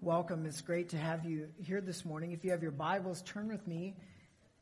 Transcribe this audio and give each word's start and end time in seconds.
welcome. 0.00 0.46
It's 0.46 0.60
great 0.60 0.90
to 0.90 0.96
have 0.96 1.24
you 1.24 1.48
here 1.56 1.80
this 1.80 2.04
morning. 2.04 2.30
If 2.30 2.44
you 2.44 2.52
have 2.52 2.62
your 2.62 2.70
Bibles, 2.70 3.20
turn 3.22 3.48
with 3.48 3.66
me 3.66 3.96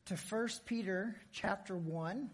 to 0.05 0.15
1 0.15 0.49
Peter 0.65 1.15
chapter 1.31 1.77
1. 1.77 2.29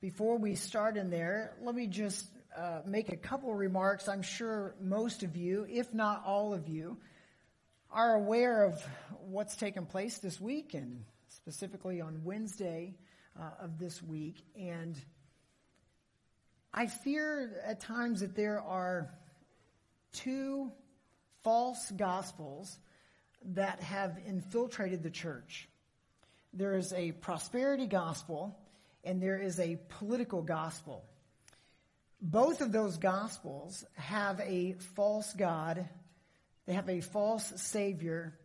Before 0.00 0.38
we 0.38 0.54
start 0.54 0.96
in 0.96 1.10
there, 1.10 1.52
let 1.60 1.74
me 1.74 1.86
just 1.86 2.26
uh, 2.56 2.80
make 2.86 3.12
a 3.12 3.16
couple 3.16 3.52
remarks. 3.54 4.08
I'm 4.08 4.22
sure 4.22 4.74
most 4.80 5.22
of 5.22 5.36
you, 5.36 5.66
if 5.68 5.92
not 5.92 6.22
all 6.24 6.54
of 6.54 6.68
you, 6.68 6.96
are 7.90 8.14
aware 8.14 8.64
of 8.64 8.82
what's 9.26 9.56
taken 9.56 9.84
place 9.84 10.18
this 10.18 10.40
week 10.40 10.72
and 10.72 11.04
specifically 11.28 12.00
on 12.00 12.22
Wednesday 12.24 12.94
uh, 13.38 13.50
of 13.60 13.78
this 13.78 14.02
week. 14.02 14.42
And 14.58 14.98
I 16.72 16.86
fear 16.86 17.60
at 17.66 17.80
times 17.80 18.20
that 18.20 18.34
there 18.34 18.62
are 18.62 19.10
two 20.14 20.72
false 21.42 21.90
gospels 21.90 22.78
that 23.44 23.80
have 23.80 24.18
infiltrated 24.26 25.02
the 25.02 25.10
church. 25.10 25.68
There 26.54 26.76
is 26.76 26.92
a 26.92 27.12
prosperity 27.12 27.86
gospel 27.86 28.56
and 29.04 29.22
there 29.22 29.38
is 29.38 29.60
a 29.60 29.78
political 29.98 30.42
gospel. 30.42 31.04
Both 32.20 32.62
of 32.62 32.72
those 32.72 32.96
gospels 32.96 33.84
have 33.96 34.40
a 34.40 34.76
false 34.94 35.30
God, 35.34 35.86
they 36.66 36.72
have 36.72 36.88
a 36.88 37.02
false 37.02 37.52
Savior, 37.56 38.38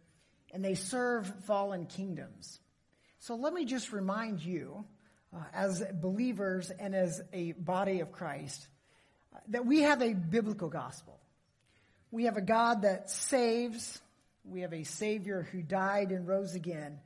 and 0.51 0.65
they 0.65 0.75
serve 0.75 1.31
fallen 1.45 1.85
kingdoms. 1.85 2.59
So 3.19 3.35
let 3.35 3.53
me 3.53 3.63
just 3.63 3.93
remind 3.93 4.41
you, 4.41 4.83
uh, 5.33 5.43
as 5.53 5.83
believers 6.01 6.71
and 6.71 6.95
as 6.95 7.21
a 7.31 7.53
body 7.53 8.01
of 8.01 8.11
Christ, 8.11 8.67
uh, 9.33 9.39
that 9.49 9.65
we 9.65 9.83
have 9.83 10.01
a 10.01 10.13
biblical 10.13 10.69
gospel. 10.69 11.19
We 12.11 12.25
have 12.25 12.37
a 12.37 12.41
God 12.41 12.81
that 12.83 13.09
saves. 13.09 13.99
We 14.43 14.61
have 14.61 14.73
a 14.73 14.83
Savior 14.83 15.47
who 15.51 15.61
died 15.61 16.11
and 16.11 16.27
rose 16.27 16.55
again. 16.55 16.99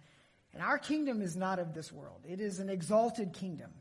And 0.54 0.62
our 0.62 0.78
kingdom 0.78 1.22
is 1.22 1.36
not 1.36 1.60
of 1.60 1.74
this 1.74 1.92
world. 1.92 2.22
It 2.28 2.40
is 2.40 2.60
an 2.60 2.70
exalted 2.70 3.34
kingdom. 3.34 3.72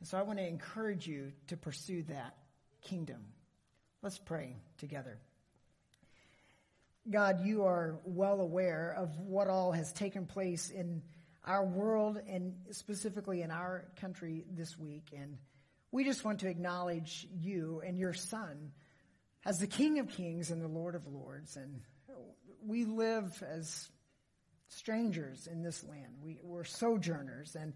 And 0.00 0.08
so 0.08 0.16
I 0.16 0.22
want 0.22 0.38
to 0.38 0.46
encourage 0.46 1.06
you 1.06 1.32
to 1.48 1.56
pursue 1.56 2.02
that 2.04 2.36
kingdom. 2.82 3.24
Let's 4.02 4.18
pray 4.18 4.56
together. 4.78 5.18
God, 7.10 7.44
you 7.44 7.64
are 7.64 7.96
well 8.04 8.40
aware 8.40 8.94
of 8.96 9.18
what 9.18 9.48
all 9.48 9.72
has 9.72 9.92
taken 9.92 10.24
place 10.26 10.70
in 10.70 11.02
our 11.46 11.64
world 11.64 12.18
and 12.28 12.54
specifically 12.70 13.42
in 13.42 13.50
our 13.50 13.84
country 14.00 14.44
this 14.56 14.78
week. 14.78 15.08
And 15.14 15.36
we 15.90 16.04
just 16.04 16.24
want 16.24 16.40
to 16.40 16.48
acknowledge 16.48 17.26
you 17.42 17.82
and 17.86 17.98
your 17.98 18.14
son 18.14 18.72
as 19.44 19.58
the 19.58 19.66
King 19.66 19.98
of 19.98 20.08
Kings 20.08 20.50
and 20.50 20.62
the 20.62 20.68
Lord 20.68 20.94
of 20.94 21.06
Lords. 21.06 21.56
And 21.56 21.80
we 22.66 22.84
live 22.84 23.42
as 23.46 23.88
strangers 24.68 25.46
in 25.46 25.62
this 25.62 25.84
land. 25.84 26.14
We, 26.22 26.38
we're 26.42 26.64
sojourners. 26.64 27.54
And 27.54 27.74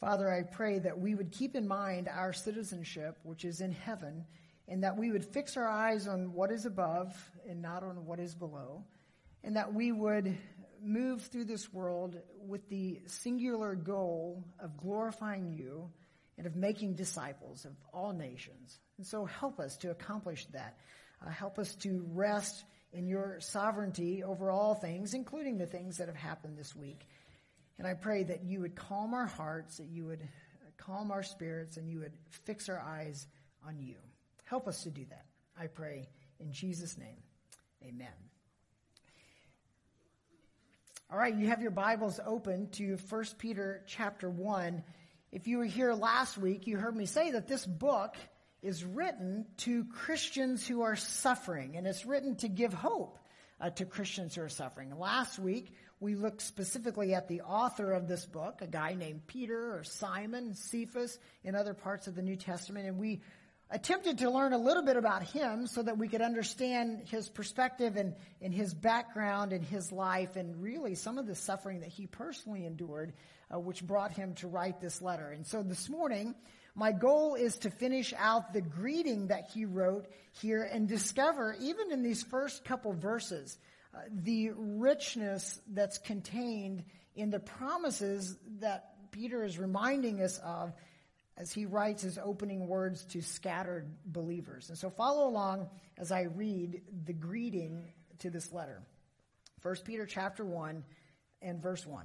Father, 0.00 0.30
I 0.30 0.42
pray 0.42 0.78
that 0.78 0.98
we 0.98 1.14
would 1.14 1.32
keep 1.32 1.56
in 1.56 1.66
mind 1.66 2.08
our 2.08 2.32
citizenship, 2.32 3.18
which 3.22 3.44
is 3.44 3.60
in 3.60 3.72
heaven, 3.72 4.24
and 4.68 4.84
that 4.84 4.96
we 4.96 5.10
would 5.10 5.24
fix 5.24 5.56
our 5.56 5.68
eyes 5.68 6.06
on 6.06 6.32
what 6.32 6.50
is 6.50 6.66
above 6.66 7.14
and 7.48 7.60
not 7.60 7.82
on 7.82 8.06
what 8.06 8.20
is 8.20 8.34
below, 8.34 8.84
and 9.42 9.56
that 9.56 9.74
we 9.74 9.92
would 9.92 10.36
move 10.82 11.22
through 11.22 11.44
this 11.44 11.72
world 11.72 12.16
with 12.46 12.68
the 12.68 13.00
singular 13.06 13.74
goal 13.74 14.44
of 14.60 14.76
glorifying 14.76 15.52
you 15.52 15.90
and 16.36 16.46
of 16.46 16.56
making 16.56 16.94
disciples 16.94 17.64
of 17.64 17.72
all 17.92 18.12
nations. 18.12 18.78
And 18.98 19.06
so 19.06 19.24
help 19.24 19.60
us 19.60 19.76
to 19.78 19.90
accomplish 19.90 20.46
that. 20.46 20.78
Uh, 21.24 21.30
help 21.30 21.58
us 21.58 21.74
to 21.76 22.04
rest 22.12 22.64
in 22.92 23.06
your 23.06 23.38
sovereignty 23.40 24.22
over 24.22 24.50
all 24.50 24.74
things, 24.74 25.14
including 25.14 25.58
the 25.58 25.66
things 25.66 25.98
that 25.98 26.08
have 26.08 26.16
happened 26.16 26.56
this 26.56 26.74
week. 26.74 27.06
And 27.78 27.86
I 27.86 27.94
pray 27.94 28.22
that 28.24 28.44
you 28.44 28.60
would 28.60 28.76
calm 28.76 29.14
our 29.14 29.26
hearts, 29.26 29.78
that 29.78 29.88
you 29.88 30.04
would 30.06 30.26
calm 30.76 31.10
our 31.10 31.22
spirits, 31.22 31.76
and 31.76 31.88
you 31.88 32.00
would 32.00 32.12
fix 32.44 32.68
our 32.68 32.80
eyes 32.80 33.26
on 33.66 33.78
you. 33.80 33.96
Help 34.44 34.68
us 34.68 34.82
to 34.84 34.90
do 34.90 35.04
that. 35.10 35.26
I 35.58 35.66
pray 35.66 36.08
in 36.38 36.52
Jesus' 36.52 36.98
name. 36.98 37.22
Amen. 37.82 38.08
All 41.10 41.18
right, 41.18 41.34
you 41.34 41.48
have 41.48 41.60
your 41.60 41.70
Bibles 41.70 42.18
open 42.24 42.68
to 42.72 42.96
1 43.08 43.24
Peter 43.38 43.82
chapter 43.86 44.28
1. 44.28 44.82
If 45.34 45.48
you 45.48 45.58
were 45.58 45.64
here 45.64 45.94
last 45.94 46.38
week, 46.38 46.68
you 46.68 46.76
heard 46.76 46.94
me 46.94 47.06
say 47.06 47.32
that 47.32 47.48
this 47.48 47.66
book 47.66 48.14
is 48.62 48.84
written 48.84 49.46
to 49.56 49.84
Christians 49.86 50.64
who 50.64 50.82
are 50.82 50.94
suffering, 50.94 51.76
and 51.76 51.88
it's 51.88 52.06
written 52.06 52.36
to 52.36 52.48
give 52.48 52.72
hope 52.72 53.18
uh, 53.60 53.70
to 53.70 53.84
Christians 53.84 54.36
who 54.36 54.42
are 54.42 54.48
suffering. 54.48 54.96
Last 54.96 55.40
week, 55.40 55.74
we 55.98 56.14
looked 56.14 56.40
specifically 56.40 57.14
at 57.14 57.26
the 57.26 57.40
author 57.40 57.90
of 57.90 58.06
this 58.06 58.24
book, 58.24 58.62
a 58.62 58.68
guy 58.68 58.94
named 58.94 59.26
Peter 59.26 59.76
or 59.76 59.82
Simon, 59.82 60.54
Cephas, 60.54 61.18
in 61.42 61.56
other 61.56 61.74
parts 61.74 62.06
of 62.06 62.14
the 62.14 62.22
New 62.22 62.36
Testament, 62.36 62.86
and 62.86 62.96
we 62.96 63.20
attempted 63.70 64.18
to 64.18 64.30
learn 64.30 64.52
a 64.52 64.58
little 64.58 64.84
bit 64.84 64.96
about 64.96 65.24
him 65.24 65.66
so 65.66 65.82
that 65.82 65.98
we 65.98 66.06
could 66.06 66.22
understand 66.22 67.08
his 67.08 67.28
perspective 67.28 67.96
and, 67.96 68.14
and 68.40 68.54
his 68.54 68.72
background 68.72 69.52
and 69.52 69.64
his 69.64 69.90
life 69.90 70.36
and 70.36 70.62
really 70.62 70.94
some 70.94 71.18
of 71.18 71.26
the 71.26 71.34
suffering 71.34 71.80
that 71.80 71.88
he 71.88 72.06
personally 72.06 72.64
endured, 72.66 73.12
uh, 73.52 73.58
which 73.58 73.82
brought 73.86 74.12
him 74.12 74.34
to 74.34 74.48
write 74.48 74.80
this 74.80 75.02
letter. 75.02 75.30
And 75.30 75.46
so 75.46 75.62
this 75.62 75.88
morning, 75.88 76.34
my 76.74 76.92
goal 76.92 77.34
is 77.34 77.58
to 77.58 77.70
finish 77.70 78.12
out 78.18 78.52
the 78.52 78.60
greeting 78.60 79.28
that 79.28 79.50
he 79.52 79.64
wrote 79.64 80.06
here 80.32 80.62
and 80.62 80.88
discover, 80.88 81.56
even 81.60 81.92
in 81.92 82.02
these 82.02 82.22
first 82.22 82.64
couple 82.64 82.92
verses, 82.92 83.56
uh, 83.94 83.98
the 84.10 84.50
richness 84.56 85.60
that's 85.68 85.98
contained 85.98 86.84
in 87.14 87.30
the 87.30 87.38
promises 87.38 88.36
that 88.60 88.94
Peter 89.12 89.44
is 89.44 89.58
reminding 89.58 90.20
us 90.20 90.38
of 90.44 90.72
as 91.36 91.52
he 91.52 91.66
writes 91.66 92.02
his 92.02 92.18
opening 92.18 92.66
words 92.66 93.04
to 93.04 93.20
scattered 93.20 93.88
believers. 94.04 94.68
And 94.68 94.78
so 94.78 94.90
follow 94.90 95.28
along 95.28 95.68
as 95.96 96.10
I 96.12 96.22
read 96.22 96.82
the 97.06 97.12
greeting 97.12 97.92
to 98.20 98.30
this 98.30 98.52
letter. 98.52 98.82
1 99.62 99.76
Peter 99.84 100.06
chapter 100.06 100.44
1 100.44 100.84
and 101.42 101.62
verse 101.62 101.86
1. 101.86 102.04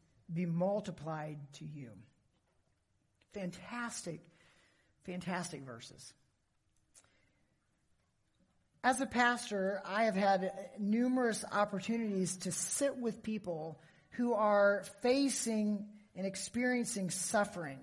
be 0.33 0.45
multiplied 0.45 1.37
to 1.53 1.65
you. 1.65 1.89
Fantastic, 3.33 4.21
fantastic 5.03 5.61
verses. 5.61 6.13
As 8.83 8.99
a 8.99 9.05
pastor, 9.05 9.81
I 9.85 10.05
have 10.05 10.15
had 10.15 10.51
numerous 10.79 11.45
opportunities 11.51 12.37
to 12.37 12.51
sit 12.51 12.97
with 12.97 13.21
people 13.21 13.79
who 14.11 14.33
are 14.33 14.83
facing 15.01 15.85
and 16.15 16.25
experiencing 16.25 17.11
suffering. 17.11 17.79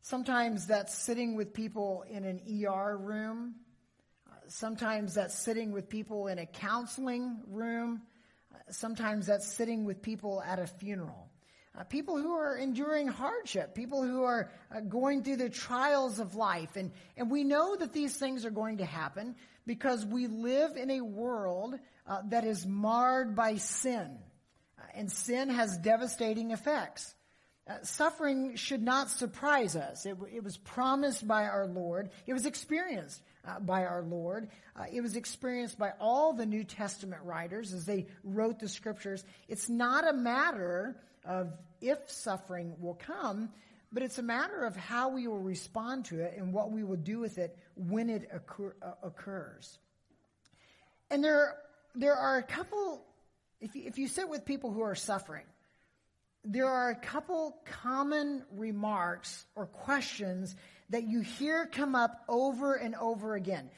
Sometimes 0.00 0.66
that's 0.66 0.94
sitting 0.94 1.36
with 1.36 1.52
people 1.52 2.04
in 2.10 2.24
an 2.24 2.40
ER 2.48 2.96
room. 2.96 3.54
Sometimes 4.48 5.14
that's 5.14 5.38
sitting 5.38 5.72
with 5.72 5.88
people 5.88 6.26
in 6.26 6.38
a 6.38 6.46
counseling 6.46 7.40
room. 7.46 8.02
Sometimes 8.70 9.26
that's 9.26 9.46
sitting 9.46 9.84
with 9.84 10.02
people 10.02 10.42
at 10.42 10.58
a 10.58 10.66
funeral 10.66 11.23
uh, 11.76 11.82
people 11.84 12.18
who 12.18 12.32
are 12.34 12.56
enduring 12.56 13.08
hardship, 13.08 13.74
people 13.74 14.02
who 14.04 14.22
are 14.22 14.50
uh, 14.74 14.80
going 14.80 15.24
through 15.24 15.36
the 15.36 15.50
trials 15.50 16.20
of 16.20 16.36
life. 16.36 16.76
And, 16.76 16.92
and 17.16 17.30
we 17.30 17.42
know 17.42 17.74
that 17.76 17.92
these 17.92 18.16
things 18.16 18.44
are 18.44 18.50
going 18.50 18.78
to 18.78 18.84
happen 18.84 19.34
because 19.66 20.06
we 20.06 20.28
live 20.28 20.76
in 20.76 20.90
a 20.90 21.00
world 21.00 21.74
uh, 22.06 22.18
that 22.28 22.44
is 22.44 22.64
marred 22.64 23.34
by 23.34 23.56
sin. 23.56 24.18
Uh, 24.78 24.82
and 24.94 25.10
sin 25.10 25.48
has 25.48 25.76
devastating 25.78 26.52
effects. 26.52 27.12
Uh, 27.66 27.82
suffering 27.82 28.56
should 28.56 28.82
not 28.82 29.10
surprise 29.10 29.74
us. 29.74 30.06
It, 30.06 30.16
it, 30.32 30.44
was 30.44 30.58
promised 30.58 31.26
by 31.26 31.44
our 31.44 31.66
Lord. 31.66 32.10
It 32.26 32.34
was 32.34 32.44
experienced 32.46 33.22
uh, 33.44 33.58
by 33.58 33.86
our 33.86 34.02
Lord. 34.02 34.48
It 34.92 35.00
was 35.00 35.16
experienced 35.16 35.78
by 35.78 35.92
all 35.98 36.34
the 36.34 36.44
New 36.44 36.62
Testament 36.62 37.22
writers 37.24 37.72
as 37.72 37.86
they 37.86 38.06
wrote 38.22 38.58
the 38.58 38.68
scriptures. 38.68 39.24
It's 39.48 39.70
not 39.70 40.06
a 40.06 40.12
matter 40.12 40.96
of 41.24 41.52
if 41.80 42.10
suffering 42.10 42.74
will 42.78 42.94
come, 42.94 43.50
but 43.92 44.02
it's 44.02 44.18
a 44.18 44.22
matter 44.22 44.64
of 44.64 44.74
how 44.76 45.10
we 45.10 45.28
will 45.28 45.38
respond 45.38 46.06
to 46.06 46.20
it 46.20 46.34
and 46.36 46.52
what 46.52 46.72
we 46.72 46.82
will 46.82 46.96
do 46.96 47.20
with 47.20 47.38
it 47.38 47.56
when 47.76 48.10
it 48.10 48.28
occur, 48.32 48.74
uh, 48.82 48.92
occurs. 49.02 49.78
And 51.10 51.22
there, 51.22 51.56
there 51.94 52.16
are 52.16 52.38
a 52.38 52.42
couple, 52.42 53.04
if 53.60 53.76
you, 53.76 53.84
if 53.86 53.98
you 53.98 54.08
sit 54.08 54.28
with 54.28 54.44
people 54.44 54.72
who 54.72 54.82
are 54.82 54.94
suffering, 54.94 55.44
there 56.44 56.66
are 56.66 56.90
a 56.90 56.96
couple 56.96 57.56
common 57.82 58.42
remarks 58.52 59.46
or 59.54 59.66
questions 59.66 60.56
that 60.90 61.04
you 61.04 61.20
hear 61.20 61.66
come 61.66 61.94
up 61.94 62.24
over 62.28 62.74
and 62.74 62.94
over 62.94 63.34
again. 63.34 63.70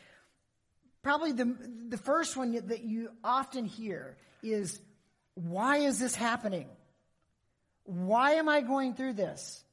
Probably 1.03 1.33
the, 1.33 1.57
the 1.89 1.99
first 1.99 2.37
one 2.37 2.53
that 2.69 2.83
you 2.83 3.11
often 3.23 3.65
hear 3.65 4.17
is, 4.43 4.81
why 5.35 5.79
is 5.79 5.99
this 5.99 6.17
happening? 6.17 6.67
Why 7.87 8.33
am 8.33 8.49
I 8.49 8.61
going 8.61 8.95
through 8.95 9.15
this? 9.15 9.65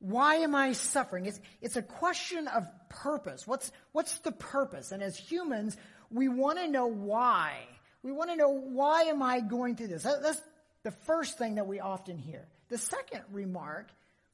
Why 0.00 0.36
am 0.36 0.54
I 0.54 0.72
suffering? 0.72 1.26
It's, 1.26 1.40
it's 1.62 1.76
a 1.76 1.82
question 1.82 2.46
of 2.48 2.66
purpose. 2.90 3.46
What's, 3.46 3.72
what's 3.92 4.18
the 4.18 4.32
purpose? 4.32 4.92
And 4.92 5.02
as 5.02 5.16
humans, 5.16 5.76
we 6.10 6.28
want 6.28 6.58
to 6.58 6.68
know 6.68 6.86
why. 6.86 7.54
We 8.02 8.12
want 8.12 8.30
to 8.30 8.36
know 8.36 8.50
why 8.50 9.04
am 9.04 9.22
I 9.22 9.40
going 9.40 9.76
through 9.76 9.88
this? 9.88 10.02
That, 10.02 10.22
that's 10.22 10.42
the 10.82 10.90
first 10.90 11.38
thing 11.38 11.54
that 11.54 11.66
we 11.66 11.80
often 11.80 12.18
hear. 12.18 12.46
The 12.68 12.76
second 12.76 13.22
remark 13.32 13.90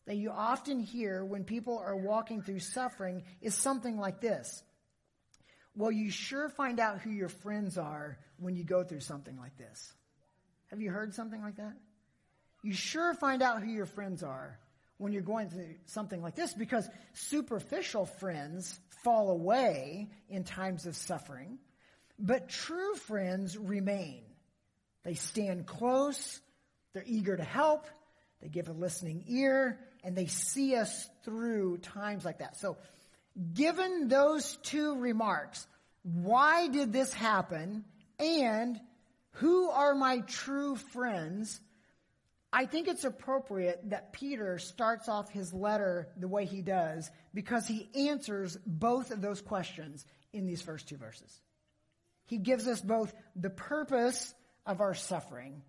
that 0.06 0.16
you 0.16 0.31
often 0.31 0.81
hear 0.81 1.25
when 1.25 1.44
people 1.44 1.78
are 1.78 1.94
walking 1.94 2.43
through 2.43 2.61
suffering 2.61 3.23
is 3.40 3.55
something 3.55 3.96
like 3.96 4.20
this. 4.20 4.62
Well, 5.76 5.93
you 5.93 6.11
sure 6.11 6.49
find 6.49 6.81
out 6.81 7.00
who 7.00 7.11
your 7.11 7.28
friends 7.28 7.78
are 7.78 8.19
when 8.38 8.56
you 8.56 8.64
go 8.64 8.82
through 8.82 9.00
something 9.00 9.38
like 9.38 9.56
this. 9.56 9.93
Have 10.70 10.81
you 10.81 10.90
heard 10.90 11.14
something 11.14 11.40
like 11.40 11.56
that? 11.56 11.75
You 12.62 12.73
sure 12.73 13.15
find 13.15 13.43
out 13.43 13.62
who 13.62 13.71
your 13.71 13.87
friends 13.87 14.23
are 14.23 14.59
when 14.99 15.12
you're 15.12 15.23
going 15.23 15.49
through 15.49 15.75
something 15.87 16.21
like 16.21 16.35
this 16.35 16.53
because 16.53 16.89
superficial 17.15 18.05
friends 18.05 18.79
fall 19.03 19.31
away 19.31 20.11
in 20.29 20.45
times 20.45 20.87
of 20.87 20.95
suffering, 20.95 21.59
but 22.19 22.51
true 22.51 22.95
friends 22.95 23.57
remain. 23.57 24.23
They 25.03 25.15
stand 25.15 25.67
close, 25.67 26.41
they're 26.93 27.05
eager 27.07 27.35
to 27.35 27.45
help, 27.45 27.87
they 28.43 28.49
give 28.49 28.69
a 28.69 28.73
listening 28.73 29.25
ear, 29.29 29.79
and 30.05 30.15
they 30.15 30.27
see 30.27 30.77
us 30.77 31.09
through 31.25 31.79
times 31.79 32.25
like 32.25 32.39
that. 32.39 32.59
So, 32.59 32.77
given 33.55 34.09
those 34.09 34.59
two 34.62 34.99
remarks, 34.99 35.67
why 36.03 36.69
did 36.69 36.93
this 36.93 37.12
happen? 37.12 37.85
And 38.19 38.79
who 39.33 39.71
are 39.71 39.95
my 39.95 40.21
true 40.21 40.77
friends? 40.77 41.59
I 42.52 42.67
think 42.67 42.88
it's 42.88 43.05
appropriate 43.05 43.91
that 43.91 44.12
Peter 44.12 44.58
starts 44.58 45.08
off 45.08 45.31
his 45.31 45.52
letter 45.52 46.08
the 46.17 46.29
way 46.29 46.47
he 46.47 46.62
does 46.62 47.08
because 47.32 47.67
he 47.67 47.88
answers 48.08 48.58
both 48.67 49.12
of 49.12 49.20
those 49.20 49.41
questions 49.41 50.05
in 50.32 50.47
these 50.47 50.61
first 50.61 50.88
two 50.88 50.97
verses. 50.97 51.41
He 52.26 52.38
gives 52.38 52.67
us 52.67 52.81
both 52.81 53.14
the 53.37 53.50
purpose 53.50 54.35
of 54.67 54.81
our 54.81 54.94
suffering 54.94 55.62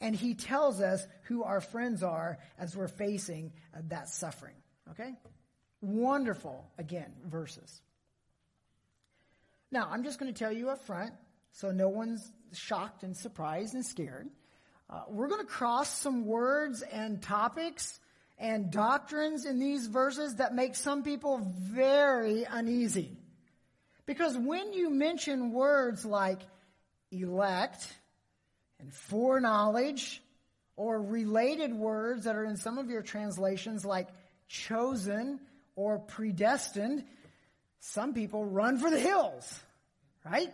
and 0.00 0.14
he 0.14 0.34
tells 0.34 0.80
us 0.80 1.06
who 1.24 1.42
our 1.42 1.60
friends 1.60 2.02
are 2.02 2.38
as 2.58 2.76
we're 2.76 2.88
facing 2.88 3.52
uh, 3.74 3.80
that 3.88 4.08
suffering. 4.08 4.56
Okay? 4.90 5.14
Wonderful, 5.80 6.70
again, 6.78 7.12
verses. 7.24 7.80
Now, 9.70 9.88
I'm 9.90 10.04
just 10.04 10.18
going 10.18 10.32
to 10.32 10.38
tell 10.38 10.52
you 10.52 10.68
up 10.68 10.84
front 10.84 11.12
so 11.52 11.70
no 11.70 11.88
one's 11.88 12.30
shocked 12.52 13.02
and 13.02 13.16
surprised 13.16 13.74
and 13.74 13.84
scared. 13.84 14.28
Uh, 14.88 15.02
we're 15.08 15.28
going 15.28 15.40
to 15.40 15.46
cross 15.46 15.88
some 15.88 16.26
words 16.26 16.82
and 16.82 17.20
topics 17.20 17.98
and 18.38 18.70
doctrines 18.70 19.44
in 19.44 19.58
these 19.58 19.86
verses 19.86 20.36
that 20.36 20.54
make 20.54 20.76
some 20.76 21.02
people 21.02 21.40
very 21.56 22.44
uneasy. 22.48 23.16
Because 24.04 24.36
when 24.36 24.72
you 24.72 24.90
mention 24.90 25.52
words 25.52 26.04
like 26.04 26.40
elect 27.10 27.92
and 28.78 28.92
foreknowledge 28.92 30.22
or 30.76 31.02
related 31.02 31.74
words 31.74 32.24
that 32.24 32.36
are 32.36 32.44
in 32.44 32.56
some 32.56 32.78
of 32.78 32.88
your 32.88 33.02
translations 33.02 33.84
like 33.84 34.08
chosen 34.48 35.40
or 35.74 35.98
predestined, 35.98 37.04
some 37.80 38.14
people 38.14 38.44
run 38.44 38.78
for 38.78 38.90
the 38.90 39.00
hills, 39.00 39.60
right? 40.24 40.52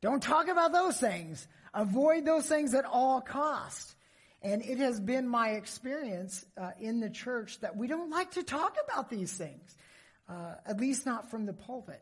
Don't 0.00 0.22
talk 0.22 0.48
about 0.48 0.72
those 0.72 0.98
things. 0.98 1.46
Avoid 1.74 2.24
those 2.24 2.46
things 2.46 2.74
at 2.74 2.84
all 2.84 3.20
costs. 3.20 3.94
And 4.42 4.62
it 4.62 4.78
has 4.78 5.00
been 5.00 5.26
my 5.26 5.50
experience 5.50 6.46
uh, 6.56 6.70
in 6.80 7.00
the 7.00 7.10
church 7.10 7.60
that 7.60 7.76
we 7.76 7.88
don't 7.88 8.10
like 8.10 8.32
to 8.32 8.44
talk 8.44 8.76
about 8.84 9.10
these 9.10 9.32
things, 9.32 9.76
uh, 10.28 10.54
at 10.64 10.78
least 10.78 11.06
not 11.06 11.30
from 11.30 11.44
the 11.44 11.52
pulpit. 11.52 12.00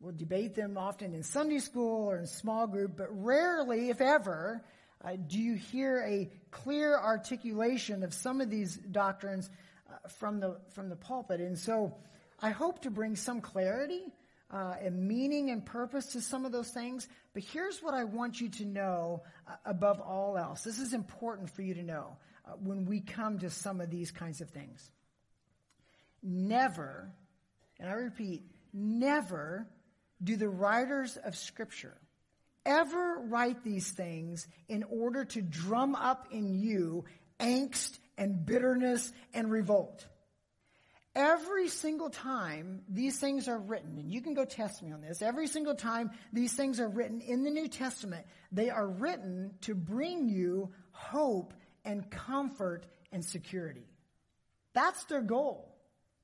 We'll 0.00 0.16
debate 0.16 0.54
them 0.54 0.78
often 0.78 1.12
in 1.12 1.22
Sunday 1.22 1.58
school 1.58 2.08
or 2.08 2.16
in 2.16 2.26
small 2.26 2.66
group, 2.66 2.96
but 2.96 3.08
rarely, 3.10 3.90
if 3.90 4.00
ever, 4.00 4.64
uh, 5.04 5.16
do 5.26 5.38
you 5.38 5.54
hear 5.54 6.02
a 6.06 6.30
clear 6.50 6.96
articulation 6.96 8.02
of 8.02 8.14
some 8.14 8.40
of 8.40 8.48
these 8.48 8.76
doctrines 8.76 9.50
uh, 9.90 10.08
from 10.08 10.40
the 10.40 10.56
from 10.72 10.88
the 10.88 10.96
pulpit. 10.96 11.40
And 11.40 11.58
so, 11.58 11.94
I 12.40 12.50
hope 12.50 12.82
to 12.82 12.90
bring 12.90 13.16
some 13.16 13.40
clarity 13.40 14.02
uh, 14.52 14.74
and 14.82 15.06
meaning 15.06 15.50
and 15.50 15.64
purpose 15.64 16.06
to 16.12 16.20
some 16.20 16.44
of 16.44 16.52
those 16.52 16.70
things. 16.70 17.08
But 17.34 17.42
here's 17.42 17.82
what 17.82 17.94
I 17.94 18.04
want 18.04 18.40
you 18.40 18.48
to 18.48 18.64
know 18.64 19.22
uh, 19.46 19.54
above 19.64 20.00
all 20.00 20.36
else. 20.36 20.62
This 20.62 20.78
is 20.78 20.92
important 20.92 21.50
for 21.50 21.62
you 21.62 21.74
to 21.74 21.82
know 21.82 22.16
uh, 22.46 22.52
when 22.52 22.84
we 22.84 23.00
come 23.00 23.38
to 23.38 23.50
some 23.50 23.80
of 23.80 23.90
these 23.90 24.10
kinds 24.10 24.40
of 24.40 24.50
things. 24.50 24.90
Never, 26.22 27.10
and 27.78 27.88
I 27.88 27.92
repeat, 27.92 28.42
never 28.72 29.66
do 30.22 30.36
the 30.36 30.48
writers 30.48 31.16
of 31.16 31.36
Scripture 31.36 31.96
ever 32.64 33.20
write 33.26 33.64
these 33.64 33.90
things 33.90 34.46
in 34.68 34.84
order 34.84 35.24
to 35.24 35.42
drum 35.42 35.94
up 35.94 36.28
in 36.30 36.54
you 36.54 37.04
angst 37.38 37.98
and 38.18 38.44
bitterness 38.44 39.12
and 39.32 39.50
revolt. 39.50 40.06
Every 41.14 41.68
single 41.68 42.10
time 42.10 42.82
these 42.88 43.18
things 43.18 43.48
are 43.48 43.58
written, 43.58 43.98
and 43.98 44.12
you 44.12 44.20
can 44.20 44.34
go 44.34 44.44
test 44.44 44.82
me 44.82 44.92
on 44.92 45.00
this, 45.00 45.22
every 45.22 45.48
single 45.48 45.74
time 45.74 46.10
these 46.32 46.52
things 46.52 46.78
are 46.78 46.88
written 46.88 47.20
in 47.20 47.42
the 47.42 47.50
New 47.50 47.66
Testament, 47.66 48.26
they 48.52 48.70
are 48.70 48.86
written 48.86 49.52
to 49.62 49.74
bring 49.74 50.28
you 50.28 50.70
hope 50.92 51.52
and 51.84 52.08
comfort 52.10 52.86
and 53.10 53.24
security. 53.24 53.88
That's 54.72 55.02
their 55.04 55.22
goal, 55.22 55.74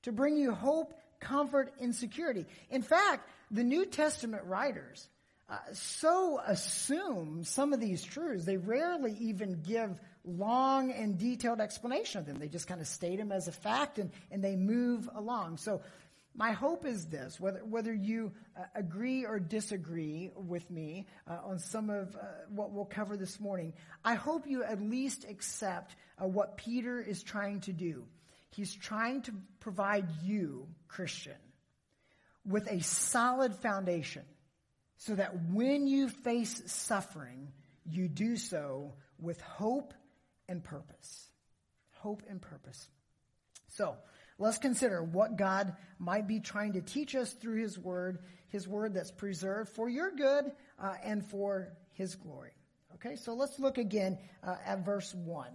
to 0.02 0.12
bring 0.12 0.36
you 0.36 0.52
hope, 0.52 0.94
comfort, 1.18 1.72
and 1.80 1.94
security. 1.94 2.46
In 2.70 2.82
fact, 2.82 3.28
the 3.50 3.64
New 3.64 3.86
Testament 3.86 4.44
writers 4.44 5.08
uh, 5.48 5.58
so 5.72 6.40
assume 6.44 7.44
some 7.44 7.72
of 7.72 7.80
these 7.80 8.02
truths, 8.02 8.44
they 8.44 8.56
rarely 8.56 9.16
even 9.20 9.62
give 9.62 10.00
long 10.24 10.90
and 10.90 11.18
detailed 11.18 11.60
explanation 11.60 12.18
of 12.18 12.26
them. 12.26 12.38
They 12.38 12.48
just 12.48 12.66
kind 12.66 12.80
of 12.80 12.88
state 12.88 13.18
them 13.18 13.30
as 13.30 13.46
a 13.46 13.52
fact 13.52 13.98
and, 13.98 14.10
and 14.32 14.42
they 14.42 14.56
move 14.56 15.08
along. 15.14 15.58
So 15.58 15.82
my 16.34 16.50
hope 16.50 16.84
is 16.84 17.06
this, 17.06 17.38
whether, 17.38 17.60
whether 17.60 17.94
you 17.94 18.32
uh, 18.58 18.64
agree 18.74 19.24
or 19.24 19.38
disagree 19.38 20.32
with 20.34 20.68
me 20.68 21.06
uh, 21.30 21.38
on 21.44 21.60
some 21.60 21.90
of 21.90 22.16
uh, 22.16 22.24
what 22.48 22.72
we'll 22.72 22.84
cover 22.84 23.16
this 23.16 23.38
morning, 23.38 23.72
I 24.04 24.14
hope 24.14 24.48
you 24.48 24.64
at 24.64 24.82
least 24.82 25.24
accept 25.28 25.94
uh, 26.20 26.26
what 26.26 26.56
Peter 26.56 27.00
is 27.00 27.22
trying 27.22 27.60
to 27.60 27.72
do. 27.72 28.04
He's 28.50 28.74
trying 28.74 29.22
to 29.22 29.32
provide 29.60 30.08
you, 30.24 30.66
Christian, 30.88 31.36
with 32.44 32.66
a 32.70 32.80
solid 32.80 33.54
foundation 33.54 34.22
so 34.98 35.14
that 35.14 35.50
when 35.50 35.86
you 35.86 36.08
face 36.08 36.62
suffering, 36.66 37.52
you 37.84 38.08
do 38.08 38.36
so 38.36 38.94
with 39.18 39.40
hope 39.40 39.94
and 40.48 40.62
purpose. 40.62 41.28
Hope 41.98 42.22
and 42.28 42.40
purpose. 42.40 42.88
So, 43.68 43.96
let's 44.38 44.58
consider 44.58 45.02
what 45.02 45.36
God 45.36 45.74
might 45.98 46.26
be 46.26 46.40
trying 46.40 46.74
to 46.74 46.80
teach 46.80 47.14
us 47.14 47.32
through 47.32 47.60
His 47.60 47.78
Word, 47.78 48.18
His 48.48 48.66
Word 48.66 48.94
that's 48.94 49.10
preserved 49.10 49.70
for 49.70 49.88
your 49.88 50.10
good 50.12 50.50
uh, 50.78 50.94
and 51.04 51.24
for 51.24 51.72
His 51.92 52.14
glory. 52.14 52.52
Okay, 52.94 53.16
so 53.16 53.34
let's 53.34 53.58
look 53.58 53.76
again 53.76 54.18
uh, 54.42 54.56
at 54.64 54.84
verse 54.84 55.14
1. 55.14 55.50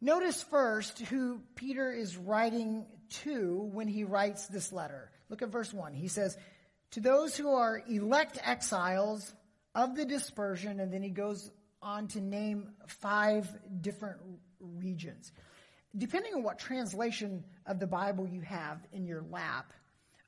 Notice 0.00 0.42
first 0.44 0.98
who 1.00 1.42
Peter 1.54 1.92
is 1.92 2.16
writing 2.16 2.86
to 3.24 3.68
when 3.72 3.86
he 3.86 4.04
writes 4.04 4.46
this 4.46 4.72
letter. 4.72 5.10
Look 5.28 5.42
at 5.42 5.50
verse 5.50 5.74
1. 5.74 5.92
He 5.92 6.08
says, 6.08 6.38
To 6.92 7.00
those 7.00 7.36
who 7.36 7.52
are 7.52 7.82
elect 7.88 8.38
exiles 8.44 9.32
of 9.74 9.94
the 9.94 10.04
dispersion, 10.04 10.80
and 10.80 10.92
then 10.92 11.02
he 11.02 11.10
goes 11.10 11.50
on 11.80 12.08
to 12.08 12.20
name 12.20 12.72
five 12.88 13.48
different 13.80 14.18
regions. 14.60 15.32
Depending 15.96 16.34
on 16.34 16.42
what 16.42 16.58
translation 16.58 17.44
of 17.66 17.78
the 17.78 17.86
Bible 17.86 18.26
you 18.26 18.40
have 18.42 18.78
in 18.92 19.06
your 19.06 19.22
lap, 19.30 19.72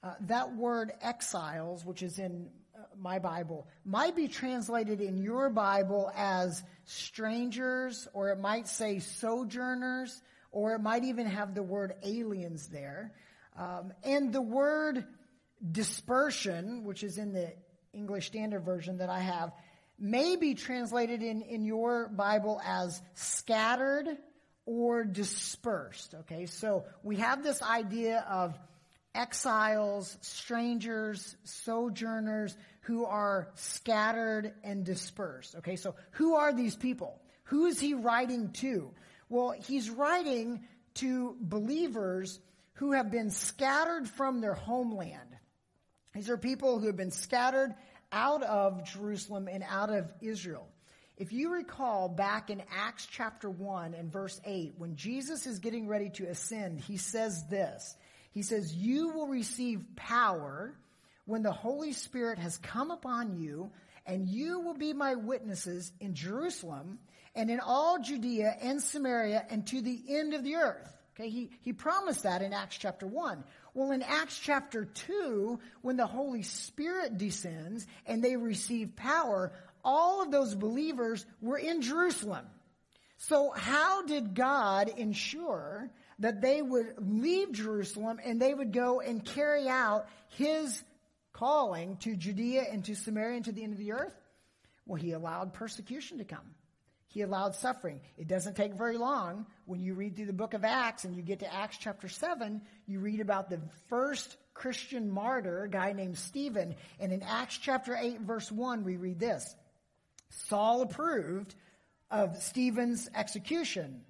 uh, 0.02 0.14
that 0.23 0.54
word 0.57 0.92
exiles, 1.00 1.85
which 1.85 2.02
is 2.02 2.19
in 2.19 2.49
uh, 2.76 2.83
my 2.99 3.19
Bible, 3.19 3.66
might 3.85 4.16
be 4.16 4.28
translated 4.28 5.00
in 5.00 5.16
your 5.16 5.50
Bible 5.50 6.11
as 6.16 6.62
strangers, 6.85 8.09
or 8.12 8.31
it 8.31 8.40
might 8.40 8.66
say 8.66 8.99
sojourners, 8.99 10.23
or 10.50 10.75
it 10.75 10.81
might 10.81 11.04
even 11.04 11.26
have 11.26 11.54
the 11.54 11.62
word 11.62 11.95
aliens 12.02 12.69
there. 12.69 13.12
Um, 13.57 13.92
and 14.02 14.33
the 14.33 14.42
word 14.42 15.04
dispersion, 15.71 16.85
which 16.85 17.02
is 17.02 17.19
in 17.19 17.33
the 17.33 17.52
English 17.92 18.26
Standard 18.26 18.64
Version 18.64 18.99
that 18.99 19.09
I 19.09 19.21
have, 19.21 19.52
may 19.99 20.37
be 20.37 20.54
translated 20.54 21.23
in, 21.23 21.42
in 21.42 21.64
your 21.64 22.09
Bible 22.09 22.61
as 22.66 23.00
scattered 23.14 24.09
or 24.66 25.04
dispersed. 25.04 26.14
Okay, 26.21 26.47
so 26.47 26.85
we 27.02 27.16
have 27.16 27.42
this 27.42 27.62
idea 27.62 28.25
of 28.28 28.59
exiles, 29.14 30.16
strangers, 30.23 31.37
sojourners 31.45 32.57
who 32.83 33.04
are 33.04 33.49
scattered 33.54 34.52
and 34.64 34.85
dispersed. 34.85 35.57
Okay, 35.57 35.76
so 35.76 35.95
who 36.12 36.35
are 36.35 36.52
these 36.52 36.75
people? 36.75 37.21
Who 37.45 37.66
is 37.66 37.78
he 37.78 37.95
writing 37.95 38.50
to? 38.54 38.90
Well, 39.28 39.54
he's 39.66 39.90
writing 39.90 40.64
to 40.95 41.37
believers 41.40 42.40
who 42.75 42.92
have 42.92 43.11
been 43.11 43.31
scattered 43.31 44.09
from 44.09 44.40
their 44.40 44.54
homeland. 44.54 45.31
These 46.14 46.28
are 46.28 46.37
people 46.37 46.78
who 46.78 46.87
have 46.87 46.97
been 46.97 47.11
scattered 47.11 47.75
out 48.11 48.42
of 48.42 48.85
Jerusalem 48.85 49.49
and 49.50 49.64
out 49.69 49.90
of 49.90 50.12
Israel. 50.21 50.69
If 51.16 51.33
you 51.33 51.52
recall 51.52 52.09
back 52.09 52.50
in 52.50 52.62
Acts 52.75 53.07
chapter 53.11 53.49
1 53.49 53.95
and 53.95 54.12
verse 54.12 54.40
8, 54.45 54.75
when 54.76 54.97
Jesus 54.97 55.47
is 55.47 55.59
getting 55.59 55.87
ready 55.87 56.11
to 56.11 56.25
ascend, 56.26 56.81
he 56.81 56.97
says 56.97 57.45
this. 57.49 57.97
He 58.33 58.42
says, 58.42 58.75
You 58.75 59.11
will 59.11 59.28
receive 59.28 59.85
power 59.97 60.75
when 61.25 61.42
the 61.42 61.52
Holy 61.52 61.92
Spirit 61.92 62.38
has 62.38 62.57
come 62.59 62.90
upon 62.90 63.38
you, 63.40 63.71
and 64.07 64.28
you 64.28 64.61
will 64.61 64.75
be 64.75 64.92
my 64.92 65.14
witnesses 65.14 65.92
in 66.00 66.14
Jerusalem 66.14 66.99
and 67.35 67.50
in 67.50 67.61
all 67.61 68.00
Judea 68.00 68.57
and 68.61 68.83
Samaria 68.83 69.47
and 69.49 69.66
to 69.69 69.81
the 69.81 70.02
end 70.09 70.35
of 70.35 70.45
the 70.45 70.57
earth. 70.57 71.01
Okay, 71.14 71.28
he, 71.28 71.50
he 71.61 71.73
promised 71.75 72.23
that 72.23 72.40
in 72.40 72.54
Acts 72.54 72.78
chapter 72.78 73.07
1. 73.07 73.45
Well, 73.75 73.90
in 73.90 74.02
Acts 74.02 74.38
chapter 74.38 74.87
2, 74.87 75.59
when 75.83 75.97
the 75.97 76.07
Holy 76.07 76.42
Spirit 76.42 77.19
descends 77.19 77.87
and 78.07 78.25
they 78.25 78.37
receive 78.37 78.97
power, 78.97 79.52
all 79.85 80.23
of 80.23 80.31
those 80.31 80.54
believers 80.54 81.26
were 81.42 81.59
in 81.59 81.83
Jerusalem. 81.83 82.47
So 83.19 83.52
how 83.54 84.04
did 84.07 84.35
God 84.35 84.88
ensure 84.88 85.90
that 86.19 86.40
they 86.40 86.62
would 86.62 86.95
leave 86.99 87.52
Jerusalem 87.52 88.19
and 88.25 88.40
they 88.40 88.54
would 88.54 88.73
go 88.73 89.00
and 89.00 89.25
carry 89.25 89.69
out 89.69 90.07
his 90.31 90.83
calling 91.33 91.99
to 91.99 92.16
Judea 92.16 92.64
and 92.71 92.85
to 92.87 92.95
Samaria 92.95 93.37
and 93.37 93.45
to 93.45 93.52
the 93.52 93.64
end 93.64 93.75
of 93.75 93.78
the 93.78 93.92
earth? 93.92 94.14
Well, 94.87 95.00
he 95.00 95.12
allowed 95.12 95.52
persecution 95.52 96.19
to 96.19 96.25
come. 96.25 96.54
He 97.09 97.21
allowed 97.21 97.54
suffering. 97.54 98.00
It 98.16 98.26
doesn't 98.26 98.57
take 98.57 98.75
very 98.75 98.97
long. 98.97 99.47
When 99.64 99.81
you 99.81 99.95
read 99.95 100.16
through 100.16 100.26
the 100.26 100.33
book 100.33 100.54
of 100.54 100.64
Acts 100.64 101.04
and 101.04 101.16
you 101.16 101.23
get 101.23 101.40
to 101.40 101.52
Acts 101.52 101.78
chapter 101.78 102.09
7, 102.09 102.61
you 102.87 103.00
read 103.00 103.21
about 103.21 103.49
the 103.49 103.61
first 103.88 104.37
Christian 104.54 105.11
martyr, 105.11 105.64
a 105.64 105.69
guy 105.69 105.92
named 105.92 106.19
Stephen. 106.19 106.75
And 107.00 107.12
in 107.12 107.23
Acts 107.23 107.59
chapter 107.59 107.97
8, 107.97 108.21
verse 108.21 108.50
1, 108.50 108.85
we 108.85 108.97
read 108.97 109.19
this 109.19 109.54
Saul 110.31 110.83
approved 110.83 111.54
of 112.11 112.37
Stephen's 112.42 113.09
execution. 113.14 114.02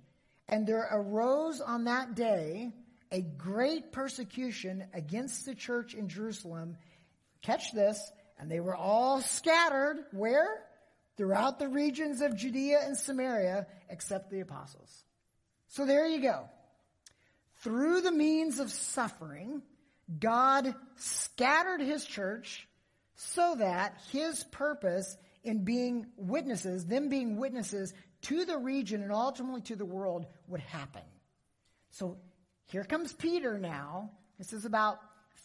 And 0.48 0.66
there 0.66 0.88
arose 0.90 1.60
on 1.60 1.84
that 1.84 2.14
day 2.14 2.70
a 3.10 3.20
great 3.20 3.92
persecution 3.92 4.84
against 4.94 5.44
the 5.44 5.54
church 5.54 5.94
in 5.94 6.08
Jerusalem. 6.08 6.76
Catch 7.42 7.72
this. 7.72 8.10
And 8.38 8.50
they 8.50 8.60
were 8.60 8.74
all 8.74 9.20
scattered. 9.20 9.98
Where? 10.12 10.62
throughout 11.16 11.58
the 11.58 11.68
regions 11.68 12.20
of 12.20 12.36
Judea 12.36 12.80
and 12.84 12.96
Samaria 12.96 13.66
except 13.88 14.30
the 14.30 14.40
apostles. 14.40 15.04
So 15.72 15.86
there 15.86 16.06
you 16.06 16.20
go. 16.20 16.50
Through 17.62 18.02
the 18.02 18.12
means 18.12 18.58
of 18.58 18.70
suffering, 18.70 19.62
God 20.20 20.74
scattered 20.96 21.80
his 21.80 22.04
church 22.04 22.68
so 23.14 23.54
that 23.54 23.96
his 24.10 24.44
purpose 24.44 25.16
in 25.44 25.64
being 25.64 26.08
witnesses, 26.18 26.84
them 26.84 27.08
being 27.08 27.38
witnesses 27.38 27.94
to 28.22 28.44
the 28.44 28.58
region 28.58 29.02
and 29.02 29.12
ultimately 29.12 29.62
to 29.62 29.76
the 29.76 29.86
world 29.86 30.26
would 30.46 30.60
happen. 30.60 31.00
So 31.90 32.18
here 32.66 32.84
comes 32.84 33.14
Peter 33.14 33.56
now. 33.56 34.10
This 34.36 34.52
is 34.52 34.66
about 34.66 34.98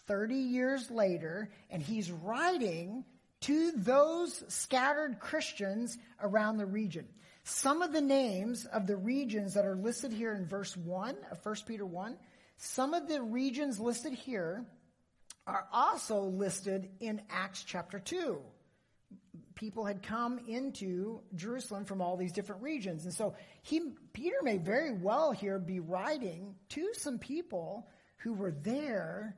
30 0.07 0.35
years 0.35 0.91
later, 0.91 1.49
and 1.69 1.81
he's 1.81 2.11
writing 2.11 3.05
to 3.41 3.71
those 3.71 4.43
scattered 4.49 5.21
Christians 5.21 5.97
around 6.21 6.57
the 6.57 6.65
region. 6.65 7.07
Some 7.49 7.81
of 7.81 7.93
the 7.93 8.01
names 8.01 8.65
of 8.65 8.87
the 8.87 8.97
regions 8.97 9.53
that 9.53 9.65
are 9.65 9.77
listed 9.77 10.11
here 10.11 10.33
in 10.33 10.45
verse 10.45 10.75
1 10.75 11.15
of 11.31 11.45
1 11.45 11.55
Peter 11.65 11.85
1, 11.85 12.17
some 12.57 12.93
of 12.93 13.07
the 13.07 13.21
regions 13.21 13.79
listed 13.79 14.11
here 14.11 14.65
are 15.47 15.65
also 15.71 16.23
listed 16.23 16.89
in 16.99 17.21
Acts 17.29 17.63
chapter 17.63 17.99
2. 17.99 18.41
People 19.55 19.85
had 19.85 20.03
come 20.03 20.41
into 20.49 21.21
Jerusalem 21.35 21.85
from 21.85 22.01
all 22.01 22.17
these 22.17 22.33
different 22.33 22.63
regions. 22.63 23.05
And 23.05 23.13
so 23.13 23.33
he, 23.61 23.93
Peter 24.11 24.43
may 24.43 24.57
very 24.57 24.91
well 24.91 25.31
here 25.31 25.57
be 25.57 25.79
writing 25.79 26.53
to 26.71 26.89
some 26.95 27.17
people 27.17 27.87
who 28.17 28.33
were 28.33 28.51
there 28.51 29.37